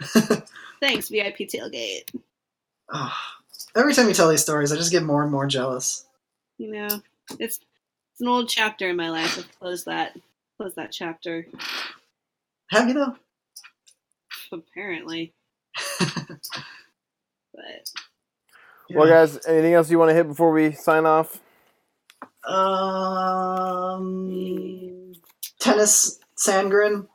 [0.81, 2.03] Thanks, VIP tailgate.
[2.93, 3.13] Oh,
[3.75, 6.05] every time you tell these stories, I just get more and more jealous.
[6.59, 6.89] You know,
[7.39, 7.59] it's
[8.13, 9.39] it's an old chapter in my life.
[9.39, 10.17] I've closed that
[10.59, 11.47] closed that chapter.
[12.71, 13.17] Have you though?
[14.53, 15.33] Apparently,
[15.99, 16.39] but
[18.91, 21.41] Well, guys, anything else you want to hit before we sign off?
[22.47, 24.23] Um,
[25.59, 27.09] Tennis Sandgren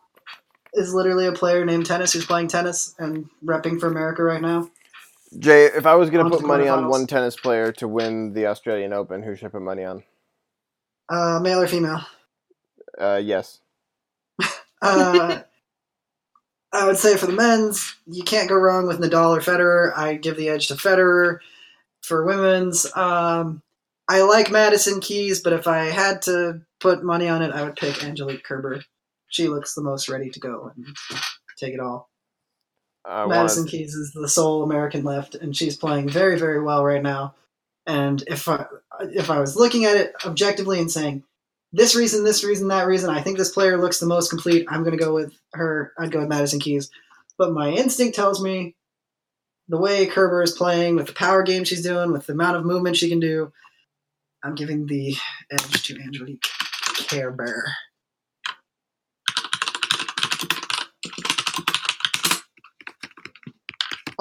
[0.73, 4.69] is literally a player named Tennis who's playing tennis and repping for America right now.
[5.38, 8.48] Jay, if I was going to put money on one tennis player to win the
[8.48, 10.03] Australian Open, who should I put money on?
[11.07, 12.02] Uh, male or female?
[12.98, 13.60] Uh, yes.
[14.84, 15.43] Uh,
[16.73, 19.95] I would say for the men's, you can't go wrong with Nadal or Federer.
[19.95, 21.38] I give the edge to Federer.
[22.02, 23.61] For women's, um,
[24.07, 27.76] I like Madison Keys, but if I had to put money on it, I would
[27.76, 28.84] pick Angelique Kerber.
[29.32, 30.86] She looks the most ready to go and
[31.58, 32.10] take it all.
[33.03, 36.86] I Madison wanna- Keys is the sole American left, and she's playing very, very well
[36.86, 37.34] right now.
[37.88, 38.66] And if I
[39.02, 41.24] if I was looking at it objectively and saying
[41.74, 44.68] this reason, this reason, that reason, I think this player looks the most complete.
[44.70, 45.94] I'm going to go with her.
[45.98, 46.91] I'd go with Madison Keys.
[47.38, 48.76] But my instinct tells me
[49.68, 52.66] the way Kerber is playing, with the power game she's doing, with the amount of
[52.66, 53.52] movement she can do,
[54.44, 55.16] I'm giving the
[55.49, 56.45] edge to Angelique
[57.08, 57.72] Kerber.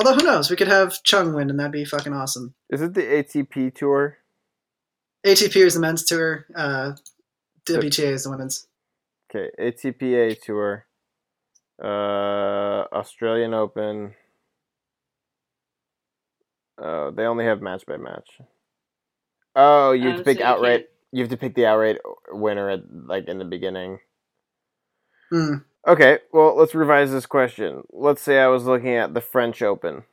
[0.01, 2.55] Although who knows, we could have Chung win, and that'd be fucking awesome.
[2.70, 4.16] Is it the ATP tour?
[5.27, 6.47] ATP is the men's tour.
[6.56, 6.93] Uh,
[7.68, 8.66] WTA is the women's.
[9.31, 10.86] Okay, ATPA tour.
[11.82, 14.14] Uh, Australian Open.
[16.82, 18.27] Oh, they only have match by match.
[19.55, 20.86] Oh, you have Oh, to pick so you outright.
[21.12, 21.98] You have to pick the outright
[22.31, 23.98] winner at like in the beginning.
[25.31, 25.56] Hmm.
[25.86, 27.82] Okay, well, let's revise this question.
[27.90, 30.05] Let's say I was looking at the French Open.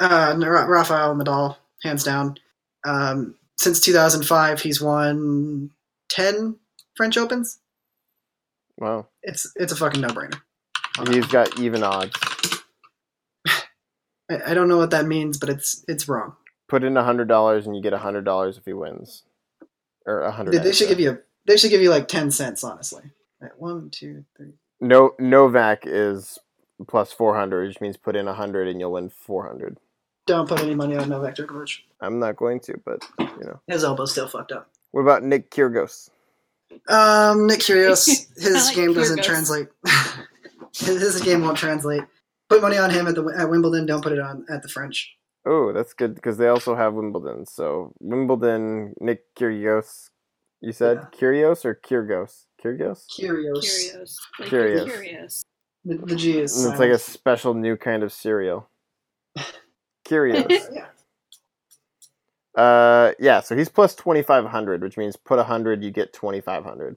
[0.00, 2.36] Uh, Rafael Nadal, hands down.
[2.84, 5.70] Um, since 2005, he's won
[6.10, 6.56] 10
[6.96, 7.60] French Opens.
[8.78, 10.38] Wow, It's it's a fucking no brainer.
[11.08, 12.14] he's got even odds.
[13.48, 16.34] I, I don't know what that means, but it's it's wrong.
[16.68, 19.22] Put in a hundred dollars and you get a hundred dollars if he wins,
[20.04, 20.52] or a hundred.
[20.52, 23.02] They, they should give you a, they should give you like 10 cents, honestly.
[23.40, 24.52] Right, one, two, three.
[24.80, 26.38] No, Novak is
[26.86, 29.78] plus four hundred, which means put in a hundred and you'll win four hundred.
[30.26, 31.80] Don't put any money on Novak Djokovic.
[32.00, 33.60] I'm not going to, but you know.
[33.68, 34.68] His elbow's still fucked up.
[34.90, 36.10] What about Nick Kyrgios?
[36.88, 38.06] Um, Nick Kyrgios,
[38.36, 39.68] his like game doesn't translate.
[40.74, 42.02] his, his game won't translate.
[42.48, 43.86] Put money on him at the at Wimbledon.
[43.86, 45.16] Don't put it on at the French.
[45.46, 47.46] Oh, that's good because they also have Wimbledon.
[47.46, 50.10] So Wimbledon, Nick Kyrgios.
[50.60, 51.18] You said Yeah.
[51.18, 52.44] Kyrgios or Kyrgios?
[52.62, 53.06] Kyrgios.
[53.14, 53.60] Curios.
[53.62, 54.18] Curious.
[54.38, 54.84] Like, Curious.
[54.84, 55.44] Curious.
[55.84, 56.64] The, the G is.
[56.64, 58.68] And it's like a special new kind of cereal.
[60.08, 60.68] Kyrgios.
[60.72, 60.86] yeah.
[62.60, 63.40] uh, yeah.
[63.40, 66.64] So he's plus twenty five hundred, which means put a hundred, you get twenty five
[66.64, 66.96] hundred.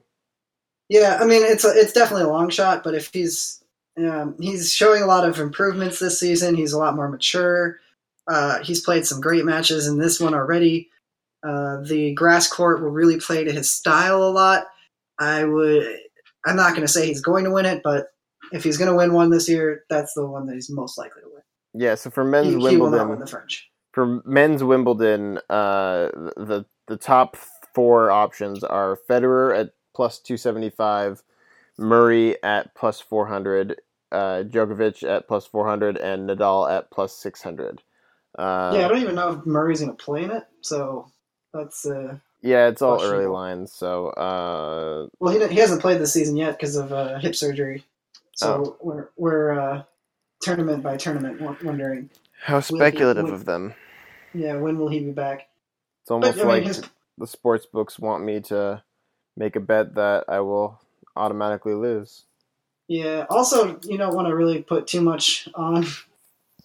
[0.88, 3.62] Yeah, I mean it's a, it's definitely a long shot, but if he's
[3.96, 7.78] um, he's showing a lot of improvements this season, he's a lot more mature.
[8.26, 10.88] Uh, he's played some great matches in this one already.
[11.42, 14.66] Uh, the grass court will really play to his style a lot.
[15.18, 15.86] I would.
[16.46, 18.06] I'm not going to say he's going to win it, but
[18.52, 21.22] if he's going to win one this year, that's the one that he's most likely
[21.22, 21.42] to win.
[21.74, 21.94] Yeah.
[21.94, 23.68] So for men's He, he will not Wimbledon, win the French.
[23.92, 27.36] for men's Wimbledon, uh, the the top
[27.74, 31.22] four options are Federer at plus two seventy five,
[31.78, 33.80] Murray at plus four hundred,
[34.12, 37.82] uh, Djokovic at plus four hundred, and Nadal at plus six hundred.
[38.38, 41.10] Uh, yeah, I don't even know if Murray's going to play in it, so
[41.52, 41.86] that's.
[41.86, 43.72] Uh, yeah, it's all early lines.
[43.72, 47.84] So uh, Well, he, he hasn't played this season yet because of uh, hip surgery.
[48.34, 49.82] So we're we're uh,
[50.40, 52.08] tournament by tournament wondering,
[52.42, 53.74] how he- speculative of them.
[54.32, 55.48] yeah, when will he be back?
[56.02, 56.82] It's almost I mean, like his-
[57.18, 58.82] the sports books want me to
[59.36, 60.80] make a bet that I will
[61.16, 62.24] automatically lose.
[62.88, 63.26] Yeah.
[63.28, 65.86] Also, you don't want to really put too much on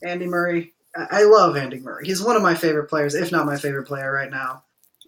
[0.01, 0.73] Andy Murray.
[0.95, 2.05] I love Andy Murray.
[2.05, 4.63] He's one of my favorite players, if not my favorite player right now.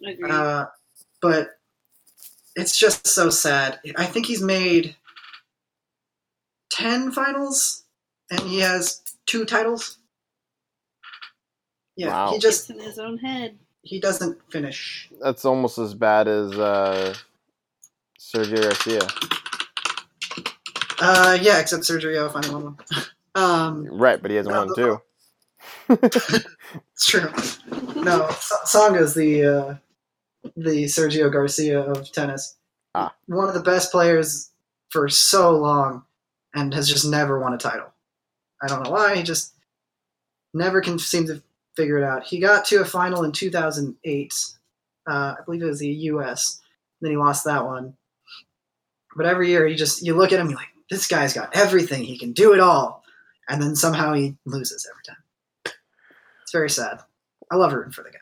[0.06, 0.30] Agreed.
[0.30, 0.66] Uh,
[1.20, 1.50] but
[2.56, 3.80] it's just so sad.
[3.96, 4.94] I think he's made
[6.70, 7.84] ten finals,
[8.30, 9.98] and he has two titles.
[11.96, 12.32] Yeah, Wow.
[12.32, 13.58] he Just just in his own head.
[13.82, 15.08] he doesn't finish.
[15.20, 17.14] That's almost as bad as uh,
[18.20, 19.00] Sergio Garcia.
[21.00, 22.76] Uh, yeah, except Sergio finally won one.
[23.34, 25.00] um, Right, but he has No, one the- too.
[26.92, 27.30] it's true.
[28.02, 29.74] No, S- Tsonga's the uh,
[30.56, 32.56] the Sergio Garcia of tennis.
[32.94, 33.14] Ah.
[33.26, 34.50] One of the best players
[34.90, 36.04] for so long,
[36.54, 37.92] and has just never won a title.
[38.62, 39.16] I don't know why.
[39.16, 39.54] He just
[40.54, 41.42] never can seem to
[41.76, 42.24] figure it out.
[42.24, 44.34] He got to a final in 2008.
[45.06, 46.60] Uh, I believe it was the U.S.
[47.00, 47.94] Then he lost that one.
[49.16, 52.04] But every year, you just you look at him, you're like, this guy's got everything.
[52.04, 53.04] He can do it all,
[53.48, 55.74] and then somehow he loses every time.
[56.42, 57.00] It's very sad.
[57.50, 58.18] I love rooting for the guy,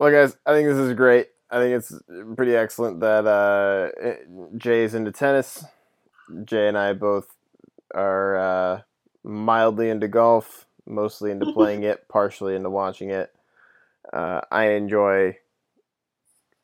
[0.00, 1.28] Well, guys, I think this is great.
[1.50, 1.92] I think it's
[2.34, 5.62] pretty excellent that uh, Jay is into tennis.
[6.46, 7.26] Jay and I both
[7.94, 8.80] are uh,
[9.22, 13.30] mildly into golf, mostly into playing it, partially into watching it.
[14.10, 15.36] Uh, I enjoy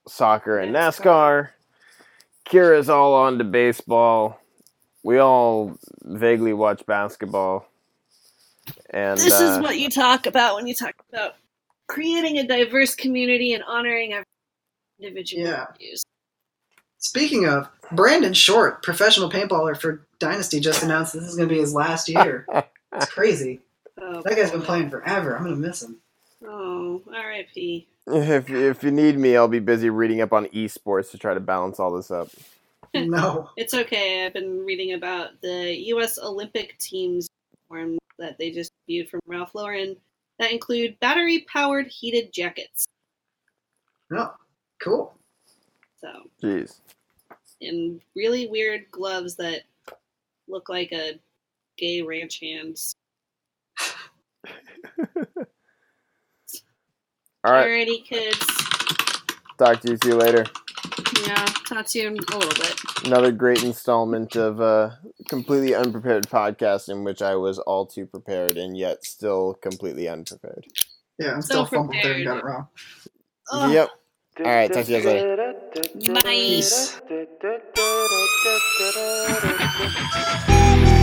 [0.09, 1.51] soccer and NASCAR.
[2.49, 4.41] Kira's all on to baseball.
[5.03, 7.69] we all vaguely watch basketball,
[8.89, 11.35] and This is uh, what you talk about when you talk about
[11.89, 14.25] creating a diverse community and honoring every
[15.01, 15.67] individual Yeah.
[15.79, 16.03] views.
[16.99, 21.61] Speaking of, Brandon Short, professional paintballer for Dynasty, just announced this is going to be
[21.61, 22.47] his last year.
[22.95, 23.61] It's crazy.
[24.01, 25.37] Oh, That guy's been playing forever.
[25.37, 25.99] I'm going to miss him.
[26.47, 27.87] Oh, R.I.P.
[28.07, 31.41] if if you need me, I'll be busy reading up on esports to try to
[31.41, 32.29] balance all this up.
[32.95, 33.51] No.
[33.59, 34.25] It's okay.
[34.25, 36.19] I've been reading about the U.S.
[36.19, 37.29] Olympic teams
[37.69, 39.97] uniforms that they just viewed from Ralph Lauren
[40.39, 42.87] that include battery-powered heated jackets.
[44.11, 44.33] No.
[44.83, 45.17] Cool.
[46.01, 46.09] So,
[46.43, 46.81] Jeez.
[47.61, 49.63] and really weird gloves that
[50.49, 51.19] look like a
[51.79, 52.95] gay ranch hands.
[57.45, 57.67] All right.
[57.67, 58.39] Alrighty, kids.
[59.59, 59.99] Talk to you.
[60.03, 60.45] See you later.
[61.27, 62.75] Yeah, talk to you in a little bit.
[63.05, 64.99] Another great installment of a
[65.29, 70.67] completely unprepared podcast in which I was all too prepared and yet still completely unprepared.
[71.19, 72.69] Yeah, I'm So still fumbled there and got it wrong.
[73.53, 73.73] Ugh.
[73.73, 73.89] Yep.
[74.41, 74.71] All right.
[74.73, 75.55] Talk to you guys later.
[80.53, 81.03] Bye.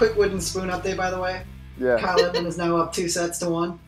[0.00, 1.42] quick wooden spoon update, by the way.
[1.76, 1.98] yeah.
[1.98, 3.78] Kyle Edmund is now up two sets to one.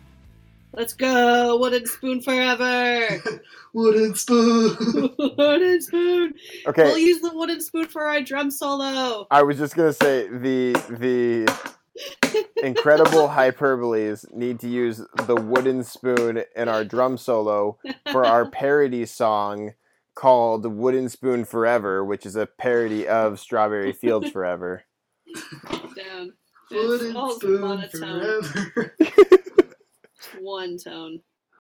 [0.75, 1.57] Let's go.
[1.57, 3.23] Wooden spoon forever.
[3.73, 4.77] Wooden spoon.
[5.39, 6.35] wooden spoon.
[6.67, 6.85] Okay.
[6.85, 9.27] We'll use the wooden spoon for our drum solo.
[9.31, 16.43] I was just gonna say the the incredible hyperboles need to use the wooden spoon
[16.55, 17.79] in our drum solo
[18.11, 19.73] for our parody song
[20.15, 24.85] called "Wooden Spoon Forever," which is a parody of "Strawberry Fields Forever."
[25.97, 26.33] Down.
[26.71, 28.43] Wooden all spoon monotone.
[28.43, 28.97] forever.
[30.41, 31.21] One tone.